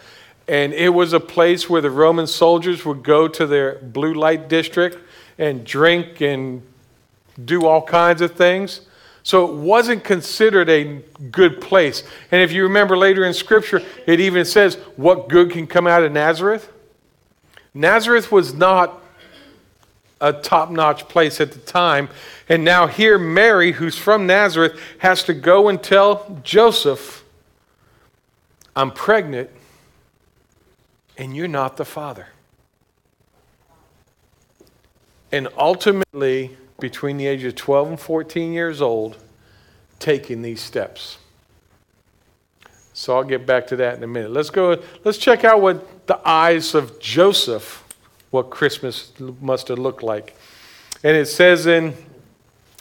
and 0.47 0.73
it 0.73 0.89
was 0.89 1.13
a 1.13 1.19
place 1.19 1.69
where 1.69 1.81
the 1.81 1.89
Roman 1.89 2.27
soldiers 2.27 2.85
would 2.85 3.03
go 3.03 3.27
to 3.27 3.47
their 3.47 3.79
blue 3.79 4.13
light 4.13 4.47
district 4.47 4.97
and 5.37 5.65
drink 5.65 6.21
and 6.21 6.61
do 7.43 7.65
all 7.65 7.81
kinds 7.81 8.21
of 8.21 8.35
things. 8.35 8.81
So 9.23 9.45
it 9.45 9.55
wasn't 9.55 10.03
considered 10.03 10.69
a 10.69 11.01
good 11.31 11.59
place. 11.59 12.03
And 12.31 12.41
if 12.41 12.51
you 12.51 12.63
remember 12.63 12.95
later 12.95 13.25
in 13.25 13.33
Scripture, 13.33 13.81
it 14.05 14.19
even 14.19 14.45
says, 14.45 14.75
What 14.95 15.27
good 15.27 15.51
can 15.51 15.67
come 15.67 15.85
out 15.85 16.03
of 16.03 16.11
Nazareth? 16.11 16.71
Nazareth 17.73 18.31
was 18.31 18.53
not 18.53 19.01
a 20.19 20.33
top 20.33 20.69
notch 20.69 21.07
place 21.07 21.39
at 21.39 21.51
the 21.51 21.59
time. 21.59 22.09
And 22.49 22.63
now, 22.63 22.87
here, 22.87 23.17
Mary, 23.17 23.73
who's 23.73 23.97
from 23.97 24.25
Nazareth, 24.25 24.79
has 24.99 25.23
to 25.23 25.33
go 25.33 25.69
and 25.69 25.81
tell 25.81 26.39
Joseph, 26.43 27.23
I'm 28.75 28.91
pregnant, 28.91 29.49
and 31.17 31.35
you're 31.35 31.47
not 31.47 31.77
the 31.77 31.85
father. 31.85 32.27
And 35.31 35.47
ultimately, 35.57 36.57
between 36.79 37.17
the 37.17 37.27
age 37.27 37.43
of 37.43 37.55
12 37.55 37.89
and 37.89 37.99
14 37.99 38.53
years 38.53 38.81
old, 38.81 39.17
taking 39.99 40.41
these 40.41 40.61
steps. 40.61 41.17
So 42.93 43.15
I'll 43.15 43.23
get 43.23 43.45
back 43.45 43.67
to 43.67 43.75
that 43.77 43.97
in 43.97 44.03
a 44.03 44.07
minute. 44.07 44.31
Let's 44.31 44.49
go, 44.49 44.81
let's 45.03 45.17
check 45.17 45.43
out 45.43 45.61
what 45.61 46.07
the 46.07 46.19
eyes 46.27 46.73
of 46.73 46.99
Joseph 46.99 47.83
what 48.31 48.49
Christmas 48.49 49.11
must 49.41 49.67
have 49.69 49.79
looked 49.79 50.03
like. 50.03 50.35
And 51.03 51.15
it 51.15 51.27
says 51.27 51.67
in, 51.67 51.93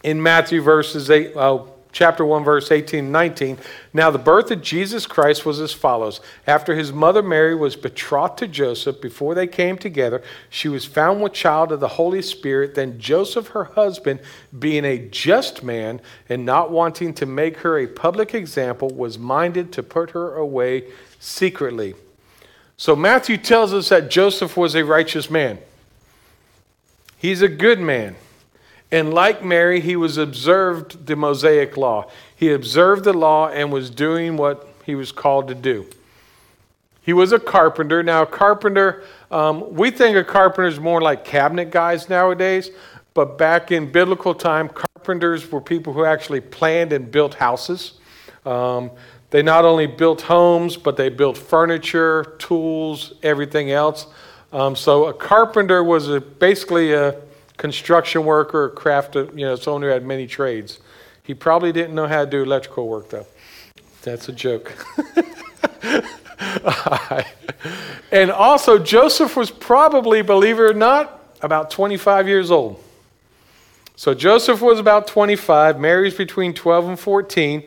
in 0.03 0.23
Matthew 0.23 0.61
verses 0.61 1.11
8, 1.11 1.37
uh, 1.37 1.59
chapter 1.97 2.27
1, 2.27 2.45
verse 2.45 2.71
18 2.71 3.05
and 3.05 3.13
19, 3.13 3.59
Now 3.95 4.11
the 4.11 4.19
birth 4.19 4.51
of 4.51 4.61
Jesus 4.61 5.07
Christ 5.07 5.47
was 5.47 5.61
as 5.61 5.73
follows. 5.73 6.21
After 6.47 6.75
his 6.75 6.93
mother 6.93 7.23
Mary 7.23 7.55
was 7.55 7.75
betrothed 7.75 8.39
to 8.39 8.49
Joseph, 8.49 9.01
before 9.01 9.35
they 9.35 9.47
came 9.47 9.79
together, 9.79 10.23
she 10.51 10.69
was 10.69 10.85
found 10.85 11.23
with 11.23 11.33
child 11.33 11.73
of 11.73 11.81
the 11.81 11.89
Holy 11.89 12.21
Spirit. 12.21 12.75
Then 12.75 12.99
Joseph, 12.99 13.49
her 13.49 13.65
husband, 13.65 14.21
being 14.59 14.85
a 14.85 14.99
just 14.99 15.63
man 15.63 16.01
and 16.29 16.45
not 16.45 16.71
wanting 16.71 17.15
to 17.15 17.27
make 17.27 17.59
her 17.59 17.79
a 17.79 17.87
public 17.87 18.35
example, 18.35 18.91
was 18.91 19.19
minded 19.19 19.73
to 19.73 19.83
put 19.83 20.11
her 20.11 20.35
away 20.35 20.85
secretly. 21.19 21.95
So 22.77 22.95
Matthew 22.95 23.39
tells 23.39 23.73
us 23.73 23.89
that 23.89 24.11
Joseph 24.11 24.57
was 24.57 24.75
a 24.75 24.85
righteous 24.85 25.31
man. 25.31 25.59
He's 27.17 27.43
a 27.43 27.49
good 27.49 27.81
man. 27.81 28.17
And 28.93 29.13
like 29.13 29.43
Mary, 29.43 29.81
he 29.81 29.97
was 29.97 30.17
observed 30.17 31.07
the 31.07 31.17
Mosaic 31.17 31.77
law. 31.77 32.11
He 32.37 32.53
observed 32.53 33.05
the 33.05 33.13
law 33.13 33.49
and 33.49 33.73
was 33.73 33.91
doing 33.91 34.37
what 34.37 34.69
he 34.85 34.95
was 34.95 35.11
called 35.11 35.49
to 35.49 35.55
do. 35.55 35.87
He 37.03 37.13
was 37.13 37.33
a 37.33 37.39
carpenter. 37.39 38.03
Now, 38.03 38.23
a 38.23 38.27
carpenter, 38.27 39.05
um, 39.31 39.75
we 39.75 39.91
think 39.91 40.17
of 40.17 40.27
carpenters 40.27 40.79
more 40.79 41.01
like 41.01 41.25
cabinet 41.25 41.71
guys 41.71 42.09
nowadays, 42.09 42.71
but 43.15 43.39
back 43.39 43.73
in 43.73 43.91
biblical 43.91 44.35
time, 44.35 44.69
carpenters 44.69 45.51
were 45.51 45.61
people 45.61 45.93
who 45.93 46.05
actually 46.05 46.41
planned 46.41 46.93
and 46.93 47.11
built 47.11 47.35
houses. 47.35 47.95
Um, 48.45 48.91
they 49.37 49.43
not 49.43 49.67
only 49.67 49.87
built 49.87 50.23
homes, 50.23 50.79
but 50.79 50.97
they 50.97 51.11
built 51.11 51.37
furniture, 51.37 52.37
tools, 52.39 53.13
everything 53.23 53.71
else. 53.71 54.07
Um, 54.51 54.75
so 54.75 55.09
a 55.09 55.13
carpenter 55.13 55.85
was 55.85 56.09
a, 56.09 56.23
basically 56.23 56.95
a 56.95 57.21
construction 57.59 58.25
worker, 58.25 58.65
a 58.65 58.71
craft, 58.71 59.15
you 59.15 59.31
know, 59.35 59.55
someone 59.57 59.83
who 59.83 59.89
had 59.89 60.07
many 60.07 60.27
trades. 60.27 60.79
He 61.23 61.35
probably 61.35 61.71
didn't 61.71 61.95
know 61.95 62.07
how 62.07 62.25
to 62.25 62.31
do 62.31 62.45
electrical 62.45 62.89
work, 62.89 63.11
though. 63.11 63.27
That's 64.01 64.27
a 64.31 64.33
joke. 64.33 64.73
and 68.11 68.31
also, 68.31 68.79
Joseph 68.79 69.37
was 69.37 69.51
probably, 69.51 70.23
believe 70.23 70.59
it 70.59 70.63
or 70.63 70.73
not, 70.73 71.37
about 71.43 71.71
25 71.71 72.27
years 72.27 72.51
old. 72.51 72.83
So 73.97 74.15
Joseph 74.15 74.63
was 74.63 74.79
about 74.79 75.07
25, 75.07 75.79
Mary's 75.79 76.15
between 76.15 76.55
12 76.55 76.89
and 76.89 76.99
14. 76.99 77.65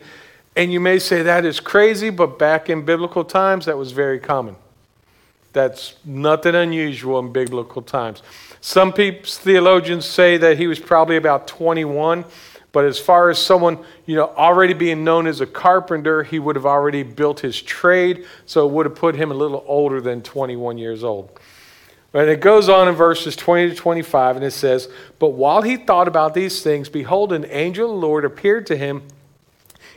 And 0.60 0.70
you 0.70 0.78
may 0.78 0.98
say 0.98 1.22
that 1.22 1.46
is 1.46 1.58
crazy, 1.58 2.10
but 2.10 2.38
back 2.38 2.68
in 2.68 2.84
biblical 2.84 3.24
times, 3.24 3.64
that 3.64 3.78
was 3.78 3.92
very 3.92 4.18
common. 4.20 4.56
That's 5.54 5.94
nothing 6.04 6.54
unusual 6.54 7.18
in 7.18 7.32
biblical 7.32 7.80
times. 7.80 8.22
Some 8.60 8.92
people, 8.92 9.22
theologians 9.24 10.04
say 10.04 10.36
that 10.36 10.58
he 10.58 10.66
was 10.66 10.78
probably 10.78 11.16
about 11.16 11.46
21, 11.46 12.26
but 12.72 12.84
as 12.84 12.98
far 12.98 13.30
as 13.30 13.38
someone, 13.38 13.78
you 14.04 14.16
know, 14.16 14.34
already 14.36 14.74
being 14.74 15.02
known 15.02 15.26
as 15.26 15.40
a 15.40 15.46
carpenter, 15.46 16.24
he 16.24 16.38
would 16.38 16.56
have 16.56 16.66
already 16.66 17.04
built 17.04 17.40
his 17.40 17.62
trade, 17.62 18.26
so 18.44 18.68
it 18.68 18.72
would 18.72 18.84
have 18.84 18.96
put 18.96 19.16
him 19.16 19.30
a 19.30 19.34
little 19.34 19.64
older 19.66 20.02
than 20.02 20.20
21 20.20 20.76
years 20.76 21.02
old. 21.02 21.40
And 22.12 22.28
it 22.28 22.42
goes 22.42 22.68
on 22.68 22.86
in 22.86 22.94
verses 22.94 23.34
20 23.34 23.70
to 23.70 23.74
25, 23.74 24.36
and 24.36 24.44
it 24.44 24.50
says, 24.50 24.90
But 25.18 25.28
while 25.28 25.62
he 25.62 25.78
thought 25.78 26.06
about 26.06 26.34
these 26.34 26.62
things, 26.62 26.90
behold, 26.90 27.32
an 27.32 27.46
angel 27.48 27.86
of 27.86 27.98
the 27.98 28.06
Lord 28.06 28.26
appeared 28.26 28.66
to 28.66 28.76
him 28.76 29.04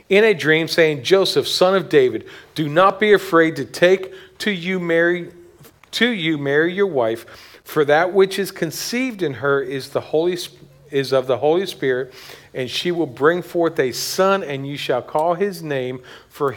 in 0.08 0.24
a 0.24 0.34
dream, 0.34 0.68
saying, 0.68 1.02
Joseph, 1.02 1.48
son 1.48 1.74
of 1.74 1.88
David, 1.88 2.26
do 2.54 2.68
not 2.68 3.00
be 3.00 3.12
afraid 3.12 3.56
to 3.56 3.64
take 3.64 4.12
to 4.38 4.50
you 4.50 4.78
Mary 4.78 5.32
to 5.92 6.10
you 6.10 6.36
Mary 6.36 6.74
your 6.74 6.88
wife, 6.88 7.24
for 7.62 7.84
that 7.84 8.12
which 8.12 8.36
is 8.36 8.50
conceived 8.50 9.22
in 9.22 9.34
her 9.34 9.62
is 9.62 9.90
the 9.90 10.00
Holy 10.00 10.36
is 10.90 11.12
of 11.12 11.26
the 11.26 11.38
Holy 11.38 11.66
Spirit, 11.66 12.12
and 12.52 12.68
she 12.68 12.90
will 12.90 13.06
bring 13.06 13.42
forth 13.42 13.78
a 13.78 13.92
son, 13.92 14.42
and 14.42 14.66
you 14.66 14.76
shall 14.76 15.02
call 15.02 15.34
his 15.34 15.62
name 15.62 16.02
for 16.28 16.56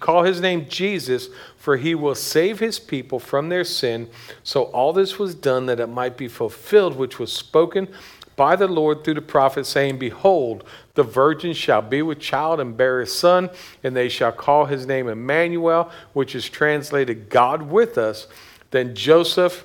call 0.00 0.22
his 0.22 0.40
name 0.40 0.66
Jesus, 0.68 1.28
for 1.58 1.76
he 1.76 1.94
will 1.94 2.14
save 2.14 2.58
his 2.58 2.78
people 2.78 3.18
from 3.18 3.48
their 3.48 3.64
sin. 3.64 4.08
So 4.42 4.64
all 4.64 4.92
this 4.92 5.18
was 5.18 5.34
done 5.34 5.66
that 5.66 5.80
it 5.80 5.88
might 5.88 6.16
be 6.16 6.28
fulfilled, 6.28 6.96
which 6.96 7.18
was 7.18 7.32
spoken 7.32 7.88
by 8.36 8.54
the 8.54 8.68
Lord 8.68 9.02
through 9.02 9.14
the 9.14 9.22
prophet, 9.22 9.66
saying, 9.66 9.98
Behold, 9.98 10.62
the 10.94 11.02
virgin 11.02 11.54
shall 11.54 11.82
be 11.82 12.02
with 12.02 12.20
child 12.20 12.60
and 12.60 12.76
bear 12.76 13.00
a 13.00 13.06
son, 13.06 13.50
and 13.82 13.96
they 13.96 14.08
shall 14.08 14.32
call 14.32 14.66
his 14.66 14.86
name 14.86 15.08
Emmanuel, 15.08 15.90
which 16.12 16.34
is 16.34 16.48
translated 16.48 17.30
God 17.30 17.62
with 17.62 17.96
us. 17.96 18.28
Then 18.70 18.94
Joseph, 18.94 19.64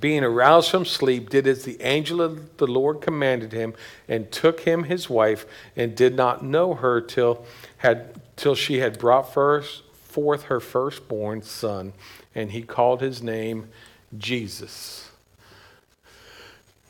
being 0.00 0.24
aroused 0.24 0.70
from 0.70 0.84
sleep, 0.84 1.28
did 1.28 1.46
as 1.46 1.64
the 1.64 1.80
angel 1.82 2.20
of 2.22 2.56
the 2.56 2.66
Lord 2.66 3.00
commanded 3.02 3.52
him, 3.52 3.74
and 4.08 4.32
took 4.32 4.60
him 4.60 4.84
his 4.84 5.10
wife, 5.10 5.44
and 5.76 5.94
did 5.94 6.14
not 6.14 6.42
know 6.42 6.74
her 6.74 7.00
till 7.00 7.44
had 7.78 8.18
till 8.36 8.54
she 8.54 8.78
had 8.78 8.98
brought 8.98 9.34
first, 9.34 9.82
forth 9.92 10.44
her 10.44 10.60
firstborn 10.60 11.42
son, 11.42 11.92
and 12.34 12.52
he 12.52 12.62
called 12.62 13.00
his 13.00 13.22
name 13.22 13.68
Jesus. 14.16 15.10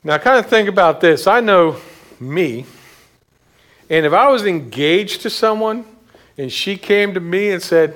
Now, 0.09 0.17
kind 0.17 0.39
of 0.43 0.47
think 0.47 0.71
about 0.71 1.03
this. 1.03 1.27
I 1.27 1.41
know 1.41 1.77
me, 2.19 2.65
and 3.91 4.07
if 4.07 4.15
I 4.15 4.29
was 4.29 4.47
engaged 4.47 5.21
to 5.21 5.29
someone 5.29 5.85
and 6.39 6.51
she 6.51 6.79
came 6.79 7.13
to 7.13 7.21
me 7.21 7.51
and 7.51 7.63
said, 7.63 7.95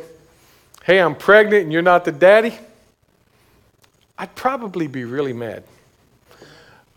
Hey, 0.84 0.98
I'm 0.98 1.14
pregnant 1.14 1.62
and 1.62 1.72
you're 1.72 1.80
not 1.80 2.04
the 2.04 2.12
daddy, 2.12 2.58
I'd 4.18 4.34
probably 4.34 4.88
be 4.88 5.04
really 5.04 5.32
mad. 5.32 5.64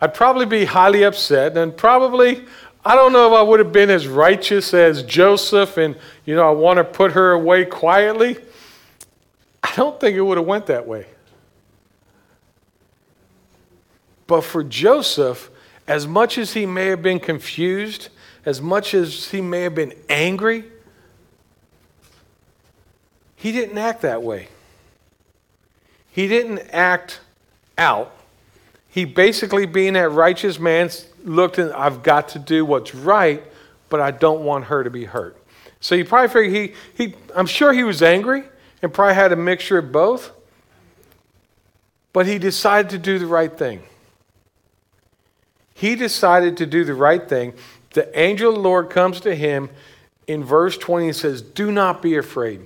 I'd 0.02 0.12
probably 0.12 0.44
be 0.44 0.66
highly 0.66 1.02
upset 1.02 1.56
and 1.56 1.74
probably, 1.74 2.44
I 2.84 2.94
don't 2.94 3.14
know 3.14 3.26
if 3.26 3.38
I 3.38 3.40
would 3.40 3.58
have 3.58 3.72
been 3.72 3.88
as 3.88 4.06
righteous 4.06 4.74
as 4.74 5.02
Joseph 5.02 5.78
and, 5.78 5.96
you 6.26 6.34
know, 6.34 6.46
I 6.46 6.52
want 6.52 6.76
to 6.76 6.84
put 6.84 7.12
her 7.12 7.32
away 7.32 7.64
quietly. 7.64 8.36
I 9.62 9.74
don't 9.76 9.98
think 9.98 10.14
it 10.14 10.20
would 10.20 10.36
have 10.36 10.46
went 10.46 10.66
that 10.66 10.86
way. 10.86 11.06
But 14.26 14.42
for 14.42 14.64
Joseph, 14.64 15.50
as 15.86 16.06
much 16.06 16.38
as 16.38 16.54
he 16.54 16.66
may 16.66 16.86
have 16.86 17.02
been 17.02 17.20
confused, 17.20 18.08
as 18.44 18.60
much 18.60 18.94
as 18.94 19.30
he 19.30 19.40
may 19.40 19.62
have 19.62 19.74
been 19.74 19.94
angry, 20.08 20.64
he 23.36 23.52
didn't 23.52 23.78
act 23.78 24.02
that 24.02 24.22
way. 24.22 24.48
He 26.10 26.26
didn't 26.26 26.60
act 26.72 27.20
out. 27.76 28.12
He 28.88 29.04
basically, 29.04 29.66
being 29.66 29.92
that 29.92 30.10
righteous 30.10 30.58
man, 30.58 30.90
looked 31.22 31.58
and 31.58 31.72
I've 31.72 32.02
got 32.02 32.28
to 32.30 32.38
do 32.38 32.64
what's 32.64 32.94
right, 32.94 33.44
but 33.88 34.00
I 34.00 34.10
don't 34.10 34.44
want 34.44 34.64
her 34.64 34.82
to 34.82 34.90
be 34.90 35.04
hurt. 35.04 35.36
So 35.80 35.94
you 35.94 36.04
probably 36.04 36.28
figure 36.28 36.74
he, 36.96 37.04
he 37.04 37.14
I'm 37.34 37.46
sure 37.46 37.72
he 37.72 37.84
was 37.84 38.02
angry 38.02 38.44
and 38.82 38.92
probably 38.92 39.14
had 39.14 39.32
a 39.32 39.36
mixture 39.36 39.78
of 39.78 39.92
both, 39.92 40.32
but 42.12 42.26
he 42.26 42.38
decided 42.38 42.90
to 42.90 42.98
do 42.98 43.18
the 43.18 43.26
right 43.26 43.56
thing. 43.56 43.82
He 45.76 45.94
decided 45.94 46.56
to 46.56 46.64
do 46.64 46.84
the 46.84 46.94
right 46.94 47.28
thing. 47.28 47.52
The 47.90 48.18
angel 48.18 48.48
of 48.48 48.54
the 48.54 48.62
Lord 48.62 48.88
comes 48.88 49.20
to 49.20 49.34
him 49.34 49.68
in 50.26 50.42
verse 50.42 50.78
20 50.78 51.08
and 51.08 51.14
says, 51.16 51.42
Do 51.42 51.70
not 51.70 52.00
be 52.00 52.16
afraid. 52.16 52.62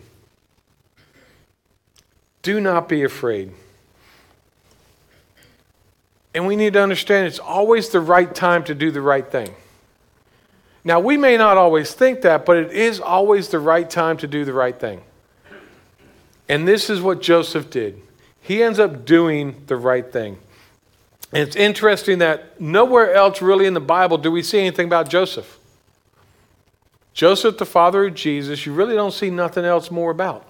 Do 2.42 2.60
not 2.60 2.88
be 2.88 3.02
afraid. 3.02 3.52
And 6.32 6.46
we 6.46 6.54
need 6.54 6.74
to 6.74 6.82
understand 6.82 7.26
it's 7.26 7.40
always 7.40 7.88
the 7.88 7.98
right 7.98 8.32
time 8.32 8.62
to 8.64 8.76
do 8.76 8.92
the 8.92 9.00
right 9.00 9.28
thing. 9.28 9.56
Now, 10.84 11.00
we 11.00 11.16
may 11.16 11.36
not 11.36 11.56
always 11.56 11.92
think 11.92 12.22
that, 12.22 12.46
but 12.46 12.58
it 12.58 12.70
is 12.70 13.00
always 13.00 13.48
the 13.48 13.58
right 13.58 13.90
time 13.90 14.18
to 14.18 14.28
do 14.28 14.44
the 14.44 14.52
right 14.52 14.78
thing. 14.78 15.02
And 16.48 16.66
this 16.66 16.88
is 16.88 17.00
what 17.00 17.20
Joseph 17.20 17.70
did. 17.70 18.00
He 18.40 18.62
ends 18.62 18.78
up 18.78 19.04
doing 19.04 19.64
the 19.66 19.76
right 19.76 20.10
thing. 20.10 20.38
And 21.32 21.46
it's 21.46 21.56
interesting 21.56 22.18
that 22.18 22.60
nowhere 22.60 23.14
else 23.14 23.40
really 23.40 23.66
in 23.66 23.74
the 23.74 23.80
Bible 23.80 24.18
do 24.18 24.30
we 24.30 24.42
see 24.42 24.58
anything 24.58 24.86
about 24.86 25.08
Joseph. 25.08 25.58
Joseph, 27.12 27.58
the 27.58 27.66
father 27.66 28.06
of 28.06 28.14
Jesus, 28.14 28.66
you 28.66 28.72
really 28.72 28.94
don't 28.94 29.12
see 29.12 29.30
nothing 29.30 29.64
else 29.64 29.90
more 29.90 30.10
about. 30.10 30.46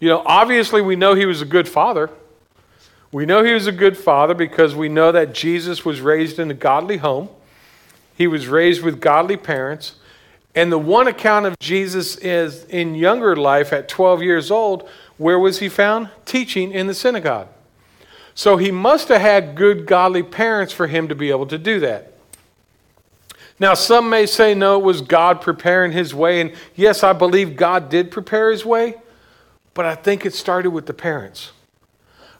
You 0.00 0.08
know, 0.08 0.22
obviously, 0.24 0.80
we 0.80 0.96
know 0.96 1.14
he 1.14 1.26
was 1.26 1.42
a 1.42 1.46
good 1.46 1.68
father. 1.68 2.10
We 3.10 3.24
know 3.24 3.42
he 3.42 3.52
was 3.52 3.66
a 3.66 3.72
good 3.72 3.96
father 3.96 4.34
because 4.34 4.74
we 4.74 4.88
know 4.88 5.12
that 5.12 5.32
Jesus 5.32 5.84
was 5.84 6.00
raised 6.00 6.38
in 6.38 6.50
a 6.50 6.54
godly 6.54 6.98
home. 6.98 7.28
He 8.16 8.26
was 8.26 8.48
raised 8.48 8.82
with 8.82 9.00
godly 9.00 9.36
parents. 9.36 9.94
And 10.54 10.70
the 10.70 10.78
one 10.78 11.08
account 11.08 11.46
of 11.46 11.58
Jesus 11.58 12.16
is 12.16 12.64
in 12.64 12.94
younger 12.94 13.36
life 13.36 13.72
at 13.72 13.88
12 13.88 14.22
years 14.22 14.50
old, 14.50 14.88
where 15.16 15.38
was 15.38 15.60
he 15.60 15.68
found? 15.68 16.10
Teaching 16.24 16.72
in 16.72 16.86
the 16.86 16.94
synagogue. 16.94 17.48
So 18.38 18.56
he 18.56 18.70
must 18.70 19.08
have 19.08 19.20
had 19.20 19.56
good, 19.56 19.84
godly 19.84 20.22
parents 20.22 20.72
for 20.72 20.86
him 20.86 21.08
to 21.08 21.16
be 21.16 21.30
able 21.30 21.48
to 21.48 21.58
do 21.58 21.80
that. 21.80 22.12
Now, 23.58 23.74
some 23.74 24.08
may 24.08 24.26
say, 24.26 24.54
no, 24.54 24.78
it 24.78 24.84
was 24.84 25.00
God 25.00 25.40
preparing 25.40 25.90
his 25.90 26.14
way. 26.14 26.40
And 26.40 26.52
yes, 26.76 27.02
I 27.02 27.14
believe 27.14 27.56
God 27.56 27.88
did 27.88 28.12
prepare 28.12 28.52
his 28.52 28.64
way, 28.64 28.94
but 29.74 29.86
I 29.86 29.96
think 29.96 30.24
it 30.24 30.34
started 30.34 30.70
with 30.70 30.86
the 30.86 30.94
parents. 30.94 31.50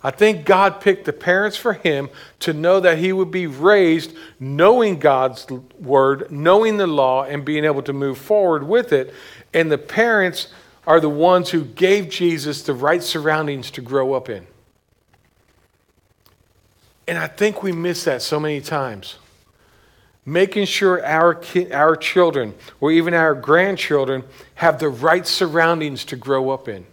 I 0.00 0.12
think 0.12 0.44
God 0.44 0.80
picked 0.80 1.04
the 1.04 1.12
parents 1.12 1.56
for 1.56 1.72
him 1.72 2.11
to 2.38 2.52
know 2.52 2.78
that 2.78 2.98
he 2.98 3.12
would 3.12 3.32
be 3.32 3.48
raised 3.48 4.14
knowing 4.38 5.00
God's 5.00 5.48
word, 5.80 6.30
knowing 6.30 6.76
the 6.76 6.87
law, 6.87 7.24
and 7.24 7.44
being 7.44 7.64
able 7.64 7.82
to 7.82 7.92
move 7.92 8.18
forward 8.18 8.62
with 8.62 8.92
it. 8.92 9.12
And 9.52 9.68
the 9.68 9.78
parents 9.78 10.46
are 10.87 11.00
the 11.00 11.08
ones 11.08 11.50
who 11.50 11.64
gave 11.64 12.08
Jesus 12.08 12.62
the 12.62 12.72
right 12.72 13.02
surroundings 13.02 13.72
to 13.72 13.80
grow 13.80 14.12
up 14.12 14.28
in. 14.28 14.46
And 17.08 17.16
I 17.16 17.26
think 17.26 17.62
we 17.62 17.72
miss 17.72 18.04
that 18.04 18.20
so 18.20 18.38
many 18.38 18.60
times. 18.60 19.16
Making 20.26 20.66
sure 20.66 21.02
our, 21.06 21.34
ki- 21.34 21.72
our 21.72 21.96
children 21.96 22.54
or 22.82 22.92
even 22.92 23.14
our 23.14 23.34
grandchildren 23.34 24.24
have 24.56 24.78
the 24.78 24.90
right 24.90 25.26
surroundings 25.26 26.04
to 26.04 26.16
grow 26.16 26.50
up 26.50 26.68
in. 26.68 26.84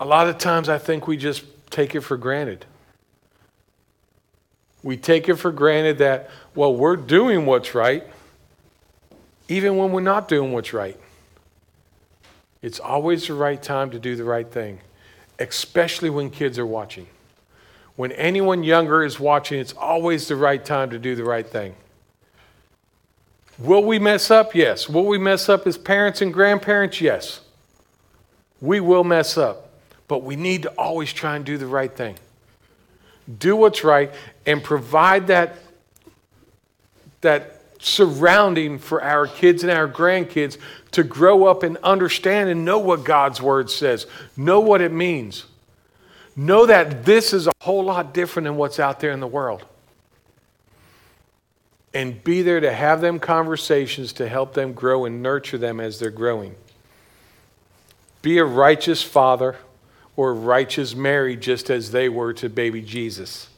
A 0.00 0.04
lot 0.04 0.28
of 0.28 0.36
times 0.38 0.68
I 0.68 0.78
think 0.78 1.06
we 1.06 1.16
just 1.16 1.44
take 1.70 1.94
it 1.94 2.00
for 2.00 2.16
granted. 2.16 2.66
We 4.82 4.96
take 4.96 5.28
it 5.28 5.36
for 5.36 5.52
granted 5.52 5.98
that, 5.98 6.28
well, 6.56 6.74
we're 6.74 6.96
doing 6.96 7.46
what's 7.46 7.72
right, 7.72 8.02
even 9.46 9.76
when 9.76 9.92
we're 9.92 10.00
not 10.00 10.26
doing 10.26 10.50
what's 10.50 10.72
right. 10.72 10.98
It's 12.62 12.80
always 12.80 13.28
the 13.28 13.34
right 13.34 13.62
time 13.62 13.90
to 13.90 14.00
do 14.00 14.16
the 14.16 14.24
right 14.24 14.50
thing, 14.50 14.80
especially 15.38 16.10
when 16.10 16.30
kids 16.30 16.58
are 16.58 16.66
watching. 16.66 17.06
When 18.00 18.12
anyone 18.12 18.64
younger 18.64 19.04
is 19.04 19.20
watching, 19.20 19.60
it's 19.60 19.74
always 19.74 20.26
the 20.26 20.34
right 20.34 20.64
time 20.64 20.88
to 20.88 20.98
do 20.98 21.14
the 21.14 21.22
right 21.22 21.46
thing. 21.46 21.74
Will 23.58 23.84
we 23.84 23.98
mess 23.98 24.30
up? 24.30 24.54
Yes. 24.54 24.88
Will 24.88 25.04
we 25.04 25.18
mess 25.18 25.50
up 25.50 25.66
as 25.66 25.76
parents 25.76 26.22
and 26.22 26.32
grandparents? 26.32 27.02
Yes. 27.02 27.42
We 28.58 28.80
will 28.80 29.04
mess 29.04 29.36
up. 29.36 29.68
But 30.08 30.22
we 30.22 30.34
need 30.34 30.62
to 30.62 30.70
always 30.78 31.12
try 31.12 31.36
and 31.36 31.44
do 31.44 31.58
the 31.58 31.66
right 31.66 31.94
thing. 31.94 32.16
Do 33.38 33.54
what's 33.54 33.84
right 33.84 34.10
and 34.46 34.64
provide 34.64 35.26
that, 35.26 35.58
that 37.20 37.60
surrounding 37.80 38.78
for 38.78 39.02
our 39.02 39.26
kids 39.26 39.62
and 39.62 39.70
our 39.70 39.86
grandkids 39.86 40.56
to 40.92 41.02
grow 41.02 41.44
up 41.44 41.62
and 41.62 41.76
understand 41.82 42.48
and 42.48 42.64
know 42.64 42.78
what 42.78 43.04
God's 43.04 43.42
word 43.42 43.68
says, 43.68 44.06
know 44.38 44.60
what 44.60 44.80
it 44.80 44.90
means. 44.90 45.44
Know 46.36 46.66
that 46.66 47.04
this 47.04 47.32
is 47.32 47.46
a 47.46 47.52
whole 47.60 47.84
lot 47.84 48.14
different 48.14 48.44
than 48.44 48.56
what's 48.56 48.78
out 48.78 49.00
there 49.00 49.10
in 49.10 49.20
the 49.20 49.26
world. 49.26 49.64
And 51.92 52.22
be 52.22 52.42
there 52.42 52.60
to 52.60 52.72
have 52.72 53.00
them 53.00 53.18
conversations 53.18 54.12
to 54.14 54.28
help 54.28 54.54
them 54.54 54.72
grow 54.72 55.04
and 55.06 55.22
nurture 55.22 55.58
them 55.58 55.80
as 55.80 55.98
they're 55.98 56.10
growing. 56.10 56.54
Be 58.22 58.38
a 58.38 58.44
righteous 58.44 59.02
father 59.02 59.56
or 60.16 60.34
righteous 60.34 60.94
Mary 60.94 61.36
just 61.36 61.70
as 61.70 61.90
they 61.90 62.08
were 62.08 62.32
to 62.34 62.48
baby 62.48 62.82
Jesus. 62.82 63.48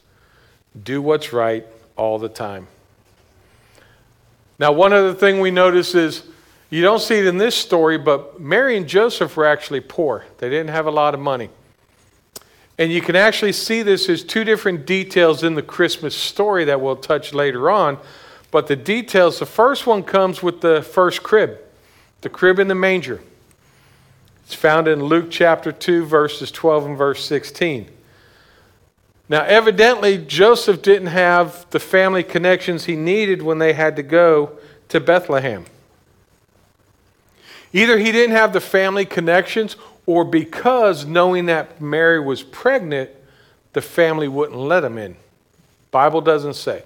Do 0.83 1.01
what's 1.01 1.31
right 1.31 1.65
all 1.95 2.17
the 2.17 2.29
time. 2.29 2.67
Now, 4.57 4.71
one 4.71 4.93
other 4.93 5.13
thing 5.13 5.39
we 5.39 5.51
notice 5.51 5.93
is 5.93 6.23
you 6.69 6.81
don't 6.81 7.01
see 7.01 7.19
it 7.19 7.27
in 7.27 7.37
this 7.37 7.55
story, 7.55 7.97
but 7.97 8.39
Mary 8.39 8.77
and 8.77 8.87
Joseph 8.87 9.35
were 9.37 9.45
actually 9.45 9.81
poor. 9.81 10.25
They 10.39 10.49
didn't 10.49 10.69
have 10.69 10.87
a 10.87 10.91
lot 10.91 11.13
of 11.13 11.19
money. 11.19 11.49
And 12.77 12.91
you 12.91 13.01
can 13.01 13.15
actually 13.15 13.51
see 13.51 13.83
this 13.83 14.09
as 14.09 14.23
two 14.23 14.43
different 14.43 14.85
details 14.85 15.43
in 15.43 15.55
the 15.55 15.61
Christmas 15.61 16.15
story 16.15 16.65
that 16.65 16.81
we'll 16.81 16.95
touch 16.95 17.33
later 17.33 17.69
on. 17.69 17.99
But 18.49 18.67
the 18.67 18.75
details, 18.75 19.39
the 19.39 19.45
first 19.45 19.85
one 19.85 20.03
comes 20.03 20.41
with 20.41 20.61
the 20.61 20.81
first 20.81 21.23
crib, 21.23 21.59
the 22.21 22.29
crib 22.29 22.59
in 22.59 22.67
the 22.67 22.75
manger. 22.75 23.21
It's 24.45 24.53
found 24.55 24.87
in 24.87 25.03
Luke 25.03 25.27
chapter 25.29 25.71
2, 25.71 26.05
verses 26.05 26.51
12 26.51 26.85
and 26.85 26.97
verse 26.97 27.25
16. 27.25 27.89
Now, 29.29 29.43
evidently, 29.43 30.17
Joseph 30.17 30.81
didn't 30.81 31.07
have 31.07 31.65
the 31.69 31.79
family 31.79 32.23
connections 32.23 32.85
he 32.85 32.95
needed 32.95 33.41
when 33.41 33.57
they 33.57 33.73
had 33.73 33.95
to 33.95 34.03
go 34.03 34.57
to 34.89 34.99
Bethlehem. 34.99 35.65
Either 37.71 37.97
he 37.97 38.11
didn't 38.11 38.35
have 38.35 38.53
the 38.53 38.61
family 38.61 39.05
connections, 39.05 39.75
or 40.05 40.25
because 40.25 41.05
knowing 41.05 41.45
that 41.47 41.81
Mary 41.81 42.19
was 42.19 42.43
pregnant, 42.43 43.09
the 43.73 43.81
family 43.81 44.27
wouldn't 44.27 44.57
let 44.57 44.83
him 44.83 44.97
in. 44.97 45.15
Bible 45.91 46.21
doesn't 46.21 46.55
say. 46.55 46.83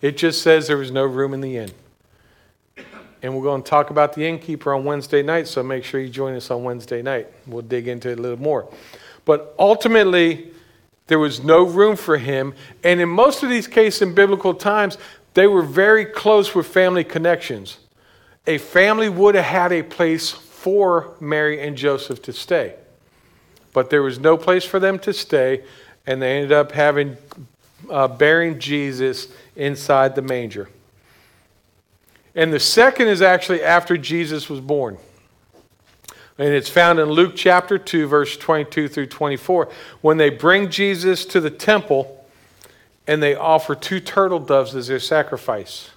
It 0.00 0.16
just 0.16 0.42
says 0.42 0.66
there 0.66 0.76
was 0.76 0.90
no 0.90 1.04
room 1.04 1.32
in 1.32 1.40
the 1.40 1.56
inn. 1.56 1.70
And 3.22 3.34
we're 3.34 3.42
going 3.42 3.62
to 3.62 3.68
talk 3.68 3.88
about 3.88 4.12
the 4.12 4.26
innkeeper 4.26 4.74
on 4.74 4.84
Wednesday 4.84 5.22
night, 5.22 5.48
so 5.48 5.62
make 5.62 5.82
sure 5.82 5.98
you 5.98 6.10
join 6.10 6.34
us 6.34 6.50
on 6.50 6.62
Wednesday 6.62 7.00
night. 7.00 7.26
We'll 7.46 7.62
dig 7.62 7.88
into 7.88 8.10
it 8.10 8.18
a 8.18 8.22
little 8.22 8.40
more. 8.40 8.68
But 9.24 9.54
ultimately, 9.58 10.50
there 11.06 11.18
was 11.18 11.42
no 11.42 11.64
room 11.64 11.96
for 11.96 12.18
him. 12.18 12.52
And 12.82 13.00
in 13.00 13.08
most 13.08 13.42
of 13.42 13.48
these 13.48 13.66
cases 13.66 14.02
in 14.02 14.14
biblical 14.14 14.52
times, 14.52 14.98
they 15.32 15.46
were 15.46 15.62
very 15.62 16.04
close 16.04 16.54
with 16.54 16.66
family 16.66 17.02
connections. 17.02 17.78
A 18.46 18.58
family 18.58 19.08
would 19.08 19.34
have 19.34 19.44
had 19.44 19.72
a 19.72 19.82
place 19.82 20.32
for 20.64 21.14
Mary 21.20 21.60
and 21.60 21.76
Joseph 21.76 22.22
to 22.22 22.32
stay. 22.32 22.74
But 23.74 23.90
there 23.90 24.02
was 24.02 24.18
no 24.18 24.38
place 24.38 24.64
for 24.64 24.80
them 24.80 24.98
to 25.00 25.12
stay, 25.12 25.62
and 26.06 26.22
they 26.22 26.36
ended 26.36 26.52
up 26.52 26.72
having 26.72 27.18
uh, 27.90 28.08
bearing 28.08 28.58
Jesus 28.58 29.28
inside 29.56 30.14
the 30.14 30.22
manger. 30.22 30.70
And 32.34 32.50
the 32.50 32.58
second 32.58 33.08
is 33.08 33.20
actually 33.20 33.62
after 33.62 33.98
Jesus 33.98 34.48
was 34.48 34.58
born. 34.58 34.96
And 36.38 36.54
it's 36.54 36.70
found 36.70 36.98
in 36.98 37.10
Luke 37.10 37.34
chapter 37.36 37.76
2, 37.76 38.06
verse 38.06 38.34
22 38.38 38.88
through 38.88 39.08
24. 39.08 39.68
When 40.00 40.16
they 40.16 40.30
bring 40.30 40.70
Jesus 40.70 41.26
to 41.26 41.40
the 41.42 41.50
temple 41.50 42.24
and 43.06 43.22
they 43.22 43.34
offer 43.34 43.74
two 43.74 44.00
turtle 44.00 44.40
doves 44.40 44.74
as 44.74 44.86
their 44.86 44.98
sacrifice. 44.98 45.90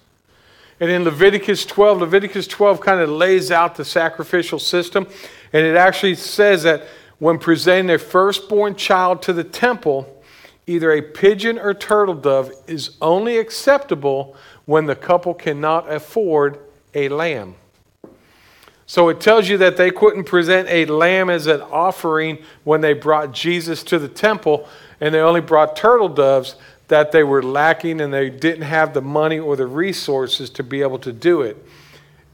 And 0.80 0.91
in 0.91 1.03
Leviticus 1.03 1.65
12, 1.65 2.01
Leviticus 2.01 2.47
12 2.47 2.82
kind 2.82 3.01
of 3.01 3.09
lays 3.09 3.51
out 3.51 3.75
the 3.75 3.86
sacrificial 3.86 4.59
system. 4.59 5.07
And 5.53 5.65
it 5.65 5.75
actually 5.75 6.15
says 6.15 6.63
that 6.63 6.84
when 7.19 7.39
presenting 7.39 7.88
their 7.88 7.99
firstborn 7.99 8.75
child 8.75 9.21
to 9.23 9.34
the 9.34 9.43
temple, 9.43 10.21
either 10.67 10.91
a 10.91 11.01
pigeon 11.01 11.57
or 11.57 11.73
turtle 11.73 12.13
dove 12.13 12.51
is 12.67 12.91
only 13.01 13.38
acceptable 13.38 14.36
when 14.65 14.86
the 14.86 14.95
couple 14.95 15.34
cannot 15.34 15.91
afford 15.91 16.59
a 16.93 17.09
lamb. 17.09 17.55
So 18.86 19.09
it 19.09 19.19
tells 19.19 19.49
you 19.49 19.57
that 19.57 19.75
they 19.75 19.91
couldn't 19.91 20.25
present 20.25 20.69
a 20.69 20.86
lamb 20.86 21.30
as 21.30 21.47
an 21.47 21.61
offering 21.61 22.38
when 22.63 22.82
they 22.82 22.93
brought 22.93 23.34
Jesus 23.34 23.84
to 23.84 23.99
the 23.99 24.07
temple, 24.07 24.67
and 25.01 25.13
they 25.13 25.19
only 25.19 25.41
brought 25.41 25.75
turtle 25.75 26.07
doves, 26.07 26.55
that 26.88 27.12
they 27.12 27.24
were 27.24 27.44
lacking 27.44 28.00
and 28.02 28.14
they 28.14 28.30
didn't 28.30 28.64
have 28.64 28.94
the 28.94 29.02
money 29.02 29.40
or 29.40 29.56
the 29.56 29.68
resources 29.68 30.50
to 30.52 30.64
be 30.64 30.82
able 30.82 31.00
to 31.00 31.12
do 31.12 31.42
it. 31.42 31.58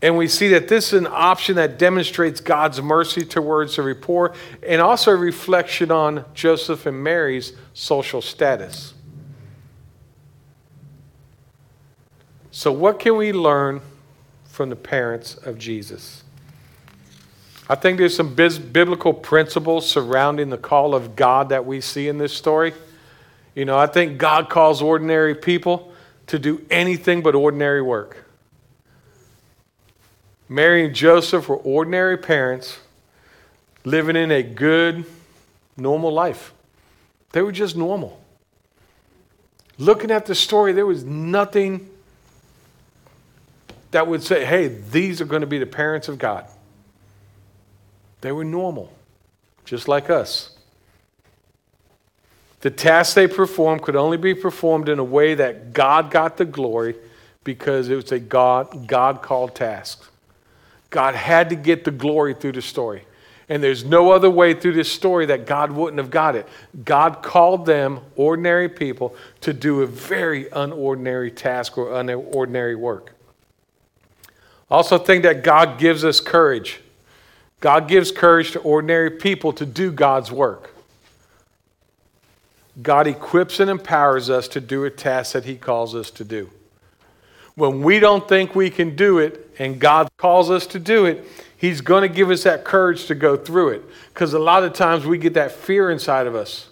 And 0.01 0.17
we 0.17 0.27
see 0.27 0.49
that 0.49 0.67
this 0.67 0.91
is 0.91 0.99
an 0.99 1.07
option 1.09 1.55
that 1.55 1.79
demonstrates 1.79 2.41
God's 2.41 2.81
mercy 2.81 3.23
towards 3.23 3.77
the 3.77 3.95
poor 3.95 4.33
and 4.67 4.81
also 4.81 5.11
a 5.11 5.15
reflection 5.15 5.91
on 5.91 6.25
Joseph 6.33 6.85
and 6.85 7.01
Mary's 7.01 7.53
social 7.73 8.21
status. 8.21 8.93
So, 12.51 12.71
what 12.71 12.99
can 12.99 13.15
we 13.15 13.31
learn 13.31 13.81
from 14.45 14.69
the 14.69 14.75
parents 14.75 15.35
of 15.35 15.57
Jesus? 15.57 16.23
I 17.69 17.75
think 17.75 17.97
there's 17.97 18.15
some 18.15 18.35
biblical 18.35 19.13
principles 19.13 19.89
surrounding 19.89 20.49
the 20.49 20.57
call 20.57 20.93
of 20.93 21.15
God 21.15 21.49
that 21.49 21.65
we 21.65 21.79
see 21.79 22.09
in 22.09 22.17
this 22.17 22.33
story. 22.33 22.73
You 23.55 23.65
know, 23.65 23.77
I 23.77 23.87
think 23.87 24.17
God 24.17 24.49
calls 24.49 24.81
ordinary 24.81 25.35
people 25.35 25.93
to 26.27 26.39
do 26.39 26.65
anything 26.69 27.21
but 27.21 27.35
ordinary 27.35 27.81
work. 27.81 28.25
Mary 30.49 30.85
and 30.85 30.95
Joseph 30.95 31.49
were 31.49 31.57
ordinary 31.57 32.17
parents 32.17 32.79
living 33.85 34.15
in 34.15 34.31
a 34.31 34.43
good, 34.43 35.05
normal 35.77 36.11
life. 36.11 36.53
They 37.31 37.41
were 37.41 37.51
just 37.51 37.75
normal. 37.75 38.19
Looking 39.77 40.11
at 40.11 40.25
the 40.25 40.35
story, 40.35 40.73
there 40.73 40.85
was 40.85 41.03
nothing 41.03 41.89
that 43.91 44.07
would 44.07 44.23
say, 44.23 44.45
hey, 44.45 44.67
these 44.67 45.21
are 45.21 45.25
going 45.25 45.41
to 45.41 45.47
be 45.47 45.59
the 45.59 45.65
parents 45.65 46.07
of 46.07 46.17
God. 46.17 46.45
They 48.21 48.31
were 48.31 48.43
normal, 48.43 48.91
just 49.65 49.87
like 49.87 50.09
us. 50.09 50.55
The 52.63 52.71
tasks 52.71 53.13
they 53.13 53.27
performed 53.27 53.81
could 53.81 53.97
only 53.97 54.15
be 54.15 54.33
performed 54.33 54.87
in 54.87 54.97
a 54.97 55.03
way 55.03 55.35
that 55.35 55.73
God 55.73 56.09
got 56.09 56.37
the 56.37 56.45
glory 56.45 56.95
because 57.43 57.89
it 57.89 57.95
was 57.95 58.09
a 58.13 58.19
God, 58.19 58.87
God 58.87 59.21
called 59.21 59.53
task. 59.53 60.09
God 60.89 61.13
had 61.13 61.49
to 61.49 61.57
get 61.57 61.83
the 61.83 61.91
glory 61.91 62.33
through 62.33 62.53
the 62.53 62.61
story. 62.61 63.03
And 63.49 63.61
there's 63.61 63.83
no 63.83 64.13
other 64.13 64.29
way 64.29 64.53
through 64.53 64.75
this 64.75 64.89
story 64.89 65.25
that 65.25 65.45
God 65.45 65.73
wouldn't 65.73 65.97
have 65.97 66.09
got 66.09 66.37
it. 66.37 66.47
God 66.85 67.21
called 67.21 67.65
them, 67.65 67.99
ordinary 68.15 68.69
people, 68.69 69.13
to 69.41 69.51
do 69.51 69.81
a 69.81 69.85
very 69.85 70.45
unordinary 70.45 71.35
task 71.35 71.77
or 71.77 71.87
unordinary 71.87 72.77
work. 72.77 73.13
Also, 74.71 74.97
think 74.97 75.23
that 75.23 75.43
God 75.43 75.77
gives 75.77 76.05
us 76.05 76.21
courage. 76.21 76.79
God 77.59 77.89
gives 77.89 78.09
courage 78.09 78.51
to 78.51 78.59
ordinary 78.59 79.09
people 79.09 79.51
to 79.51 79.65
do 79.65 79.91
God's 79.91 80.31
work. 80.31 80.72
God 82.81 83.07
equips 83.07 83.59
and 83.59 83.69
empowers 83.69 84.29
us 84.29 84.47
to 84.49 84.61
do 84.61 84.83
a 84.85 84.89
task 84.89 85.33
that 85.33 85.45
He 85.45 85.55
calls 85.55 85.93
us 85.93 86.09
to 86.11 86.23
do. 86.23 86.49
When 87.55 87.83
we 87.83 87.99
don't 87.99 88.27
think 88.27 88.55
we 88.55 88.69
can 88.69 88.95
do 88.95 89.19
it 89.19 89.51
and 89.59 89.79
God 89.79 90.09
calls 90.17 90.49
us 90.49 90.65
to 90.67 90.79
do 90.79 91.05
it, 91.05 91.23
He's 91.55 91.81
going 91.81 92.01
to 92.01 92.09
give 92.09 92.29
us 92.29 92.43
that 92.43 92.65
courage 92.65 93.05
to 93.05 93.15
go 93.15 93.37
through 93.37 93.69
it. 93.69 93.83
Because 94.13 94.33
a 94.33 94.39
lot 94.39 94.63
of 94.63 94.73
times 94.73 95.05
we 95.05 95.17
get 95.17 95.35
that 95.35 95.51
fear 95.51 95.91
inside 95.91 96.27
of 96.27 96.35
us. 96.35 96.69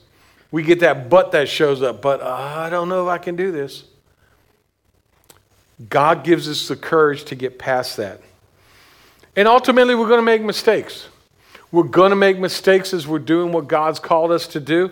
We 0.49 0.63
get 0.63 0.79
that 0.81 1.09
but 1.09 1.31
that 1.31 1.47
shows 1.47 1.81
up, 1.81 2.01
but 2.01 2.21
uh, 2.21 2.29
I 2.29 2.69
don't 2.69 2.89
know 2.89 3.07
if 3.07 3.09
I 3.09 3.17
can 3.17 3.35
do 3.35 3.51
this. 3.51 3.85
God 5.89 6.23
gives 6.23 6.49
us 6.49 6.67
the 6.67 6.75
courage 6.75 7.23
to 7.25 7.35
get 7.35 7.57
past 7.57 7.97
that. 7.97 8.19
And 9.35 9.47
ultimately, 9.47 9.95
we're 9.95 10.09
going 10.09 10.19
to 10.19 10.25
make 10.25 10.41
mistakes. 10.41 11.07
We're 11.71 11.83
going 11.83 12.09
to 12.09 12.17
make 12.17 12.37
mistakes 12.37 12.93
as 12.93 13.07
we're 13.07 13.19
doing 13.19 13.53
what 13.53 13.67
God's 13.67 13.99
called 13.99 14.31
us 14.31 14.45
to 14.47 14.59
do. 14.59 14.91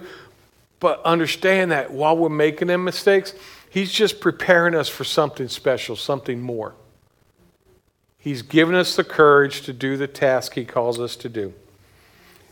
But 0.79 1.03
understand 1.03 1.71
that 1.71 1.91
while 1.91 2.17
we're 2.17 2.29
making 2.29 2.69
them 2.69 2.83
mistakes, 2.83 3.33
He's 3.69 3.91
just 3.91 4.19
preparing 4.19 4.73
us 4.73 4.89
for 4.89 5.03
something 5.03 5.47
special, 5.47 5.95
something 5.95 6.41
more. 6.41 6.73
He's 8.17 8.41
given 8.41 8.75
us 8.75 8.95
the 8.95 9.03
courage 9.03 9.61
to 9.61 9.73
do 9.73 9.95
the 9.95 10.07
task 10.07 10.55
He 10.55 10.65
calls 10.65 10.99
us 10.99 11.15
to 11.17 11.29
do. 11.29 11.53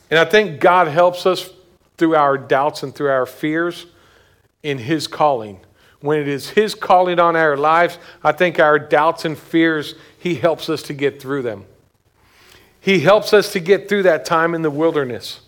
And 0.09 0.19
I 0.19 0.25
think 0.25 0.59
God 0.59 0.87
helps 0.87 1.25
us 1.25 1.49
through 1.97 2.15
our 2.15 2.37
doubts 2.37 2.83
and 2.83 2.93
through 2.93 3.09
our 3.09 3.25
fears 3.25 3.87
in 4.63 4.77
His 4.77 5.07
calling. 5.07 5.59
When 5.99 6.19
it 6.19 6.27
is 6.27 6.51
His 6.51 6.75
calling 6.75 7.19
on 7.19 7.35
our 7.35 7.57
lives, 7.57 7.97
I 8.23 8.31
think 8.31 8.59
our 8.59 8.77
doubts 8.77 9.25
and 9.25 9.37
fears, 9.37 9.95
He 10.19 10.35
helps 10.35 10.69
us 10.69 10.83
to 10.83 10.93
get 10.93 11.21
through 11.21 11.41
them. 11.41 11.65
He 12.79 12.99
helps 12.99 13.33
us 13.33 13.51
to 13.53 13.59
get 13.59 13.89
through 13.89 14.03
that 14.03 14.23
time 14.23 14.53
in 14.53 14.61
the 14.61 14.71
wilderness. 14.71 15.41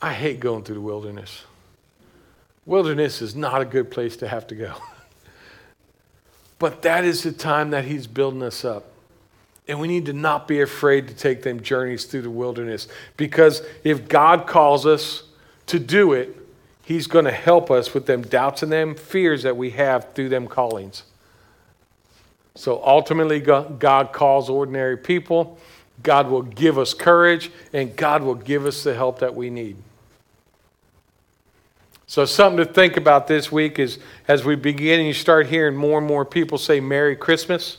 I 0.00 0.12
hate 0.12 0.40
going 0.40 0.64
through 0.64 0.76
the 0.76 0.80
wilderness. 0.80 1.44
Wilderness 2.66 3.20
is 3.22 3.34
not 3.34 3.60
a 3.60 3.64
good 3.64 3.90
place 3.90 4.16
to 4.18 4.28
have 4.28 4.46
to 4.48 4.54
go. 4.54 4.74
but 6.58 6.82
that 6.82 7.04
is 7.04 7.22
the 7.22 7.32
time 7.32 7.70
that 7.70 7.84
He's 7.84 8.06
building 8.06 8.42
us 8.42 8.64
up. 8.64 8.84
And 9.66 9.80
we 9.80 9.88
need 9.88 10.06
to 10.06 10.12
not 10.12 10.46
be 10.46 10.60
afraid 10.60 11.08
to 11.08 11.14
take 11.14 11.42
them 11.42 11.62
journeys 11.62 12.04
through 12.04 12.22
the 12.22 12.30
wilderness 12.30 12.86
because 13.16 13.62
if 13.82 14.08
God 14.08 14.46
calls 14.46 14.84
us 14.84 15.22
to 15.66 15.78
do 15.78 16.12
it, 16.12 16.36
He's 16.84 17.06
going 17.06 17.24
to 17.24 17.32
help 17.32 17.70
us 17.70 17.94
with 17.94 18.04
them 18.04 18.22
doubts 18.22 18.62
and 18.62 18.70
them 18.70 18.94
fears 18.94 19.42
that 19.42 19.56
we 19.56 19.70
have 19.70 20.12
through 20.12 20.28
them 20.28 20.46
callings. 20.46 21.04
So 22.54 22.82
ultimately, 22.84 23.40
God 23.40 24.12
calls 24.12 24.50
ordinary 24.50 24.98
people 24.98 25.58
God 26.02 26.28
will 26.28 26.42
give 26.42 26.78
us 26.78 26.92
courage, 26.92 27.50
and 27.72 27.96
God 27.96 28.22
will 28.22 28.34
give 28.34 28.66
us 28.66 28.82
the 28.82 28.94
help 28.94 29.20
that 29.20 29.34
we 29.34 29.50
need. 29.50 29.76
So, 32.06 32.24
something 32.24 32.58
to 32.58 32.70
think 32.70 32.96
about 32.96 33.26
this 33.26 33.50
week 33.50 33.78
is 33.78 33.98
as 34.28 34.44
we 34.44 34.56
begin 34.56 35.00
and 35.00 35.06
you 35.06 35.14
start 35.14 35.46
hearing 35.46 35.74
more 35.74 35.98
and 35.98 36.06
more 36.06 36.24
people 36.24 36.58
say 36.58 36.80
Merry 36.80 37.16
Christmas. 37.16 37.78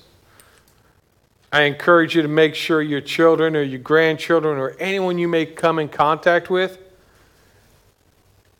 I 1.51 1.61
encourage 1.61 2.15
you 2.15 2.21
to 2.21 2.27
make 2.27 2.55
sure 2.55 2.81
your 2.81 3.01
children 3.01 3.55
or 3.55 3.61
your 3.61 3.79
grandchildren 3.79 4.57
or 4.57 4.75
anyone 4.79 5.17
you 5.17 5.27
may 5.27 5.45
come 5.45 5.79
in 5.79 5.87
contact 5.87 6.49
with 6.49 6.79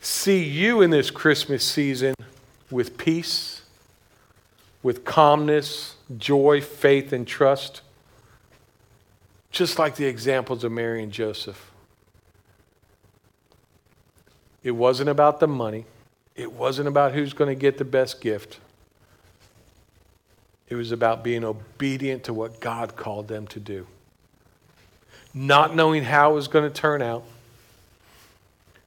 see 0.06 0.44
you 0.44 0.82
in 0.82 0.90
this 0.90 1.10
Christmas 1.10 1.64
season 1.64 2.14
with 2.70 2.96
peace, 2.96 3.62
with 4.82 5.04
calmness, 5.04 5.96
joy, 6.16 6.60
faith, 6.60 7.12
and 7.12 7.26
trust. 7.26 7.82
Just 9.56 9.78
like 9.78 9.96
the 9.96 10.04
examples 10.04 10.64
of 10.64 10.72
Mary 10.72 11.02
and 11.02 11.10
Joseph. 11.10 11.70
It 14.62 14.72
wasn't 14.72 15.08
about 15.08 15.40
the 15.40 15.48
money. 15.48 15.86
It 16.34 16.52
wasn't 16.52 16.88
about 16.88 17.14
who's 17.14 17.32
going 17.32 17.48
to 17.48 17.58
get 17.58 17.78
the 17.78 17.84
best 17.86 18.20
gift. 18.20 18.60
It 20.68 20.74
was 20.74 20.92
about 20.92 21.24
being 21.24 21.42
obedient 21.42 22.24
to 22.24 22.34
what 22.34 22.60
God 22.60 22.96
called 22.96 23.28
them 23.28 23.46
to 23.46 23.58
do. 23.58 23.86
Not 25.32 25.74
knowing 25.74 26.04
how 26.04 26.32
it 26.32 26.34
was 26.34 26.48
going 26.48 26.70
to 26.70 26.80
turn 26.80 27.00
out. 27.00 27.24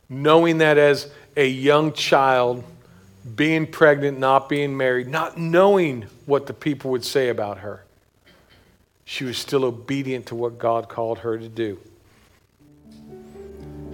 Knowing 0.08 0.60
that 0.60 0.78
as 0.78 1.12
a 1.36 1.48
young 1.48 1.94
child, 1.94 2.64
being 3.36 3.66
pregnant, 3.66 4.20
not 4.20 4.48
being 4.48 4.78
married, 4.78 5.08
not 5.08 5.36
knowing 5.36 6.06
what 6.28 6.46
the 6.46 6.54
people 6.54 6.92
would 6.92 7.04
say 7.04 7.30
about 7.30 7.58
her, 7.58 7.84
she 9.10 9.24
was 9.24 9.40
still 9.40 9.66
obedient 9.66 10.28
to 10.28 10.36
what 10.36 10.60
God 10.60 10.88
called 10.88 11.18
her 11.18 11.36
to 11.36 11.50
do. 11.50 11.80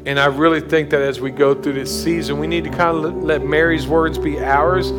And 0.05 0.19
I 0.19 0.25
really 0.25 0.59
think 0.59 0.89
that 0.89 1.01
as 1.01 1.21
we 1.21 1.31
go 1.31 1.55
through 1.55 1.71
this 1.71 2.03
season, 2.03 2.37
we 2.37 2.47
need 2.47 2.65
to 2.65 2.69
kind 2.69 3.05
of 3.05 3.23
let 3.23 3.41
Mary's 3.41 3.87
words 3.87 4.17
be 4.17 4.43
ours. 4.43 4.91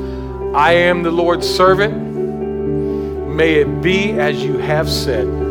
I 0.55 0.73
am 0.73 1.03
the 1.03 1.11
Lord's 1.11 1.47
servant. 1.47 1.95
May 3.29 3.57
it 3.57 3.83
be 3.83 4.13
as 4.13 4.43
you 4.43 4.57
have 4.57 4.89
said. 4.89 5.46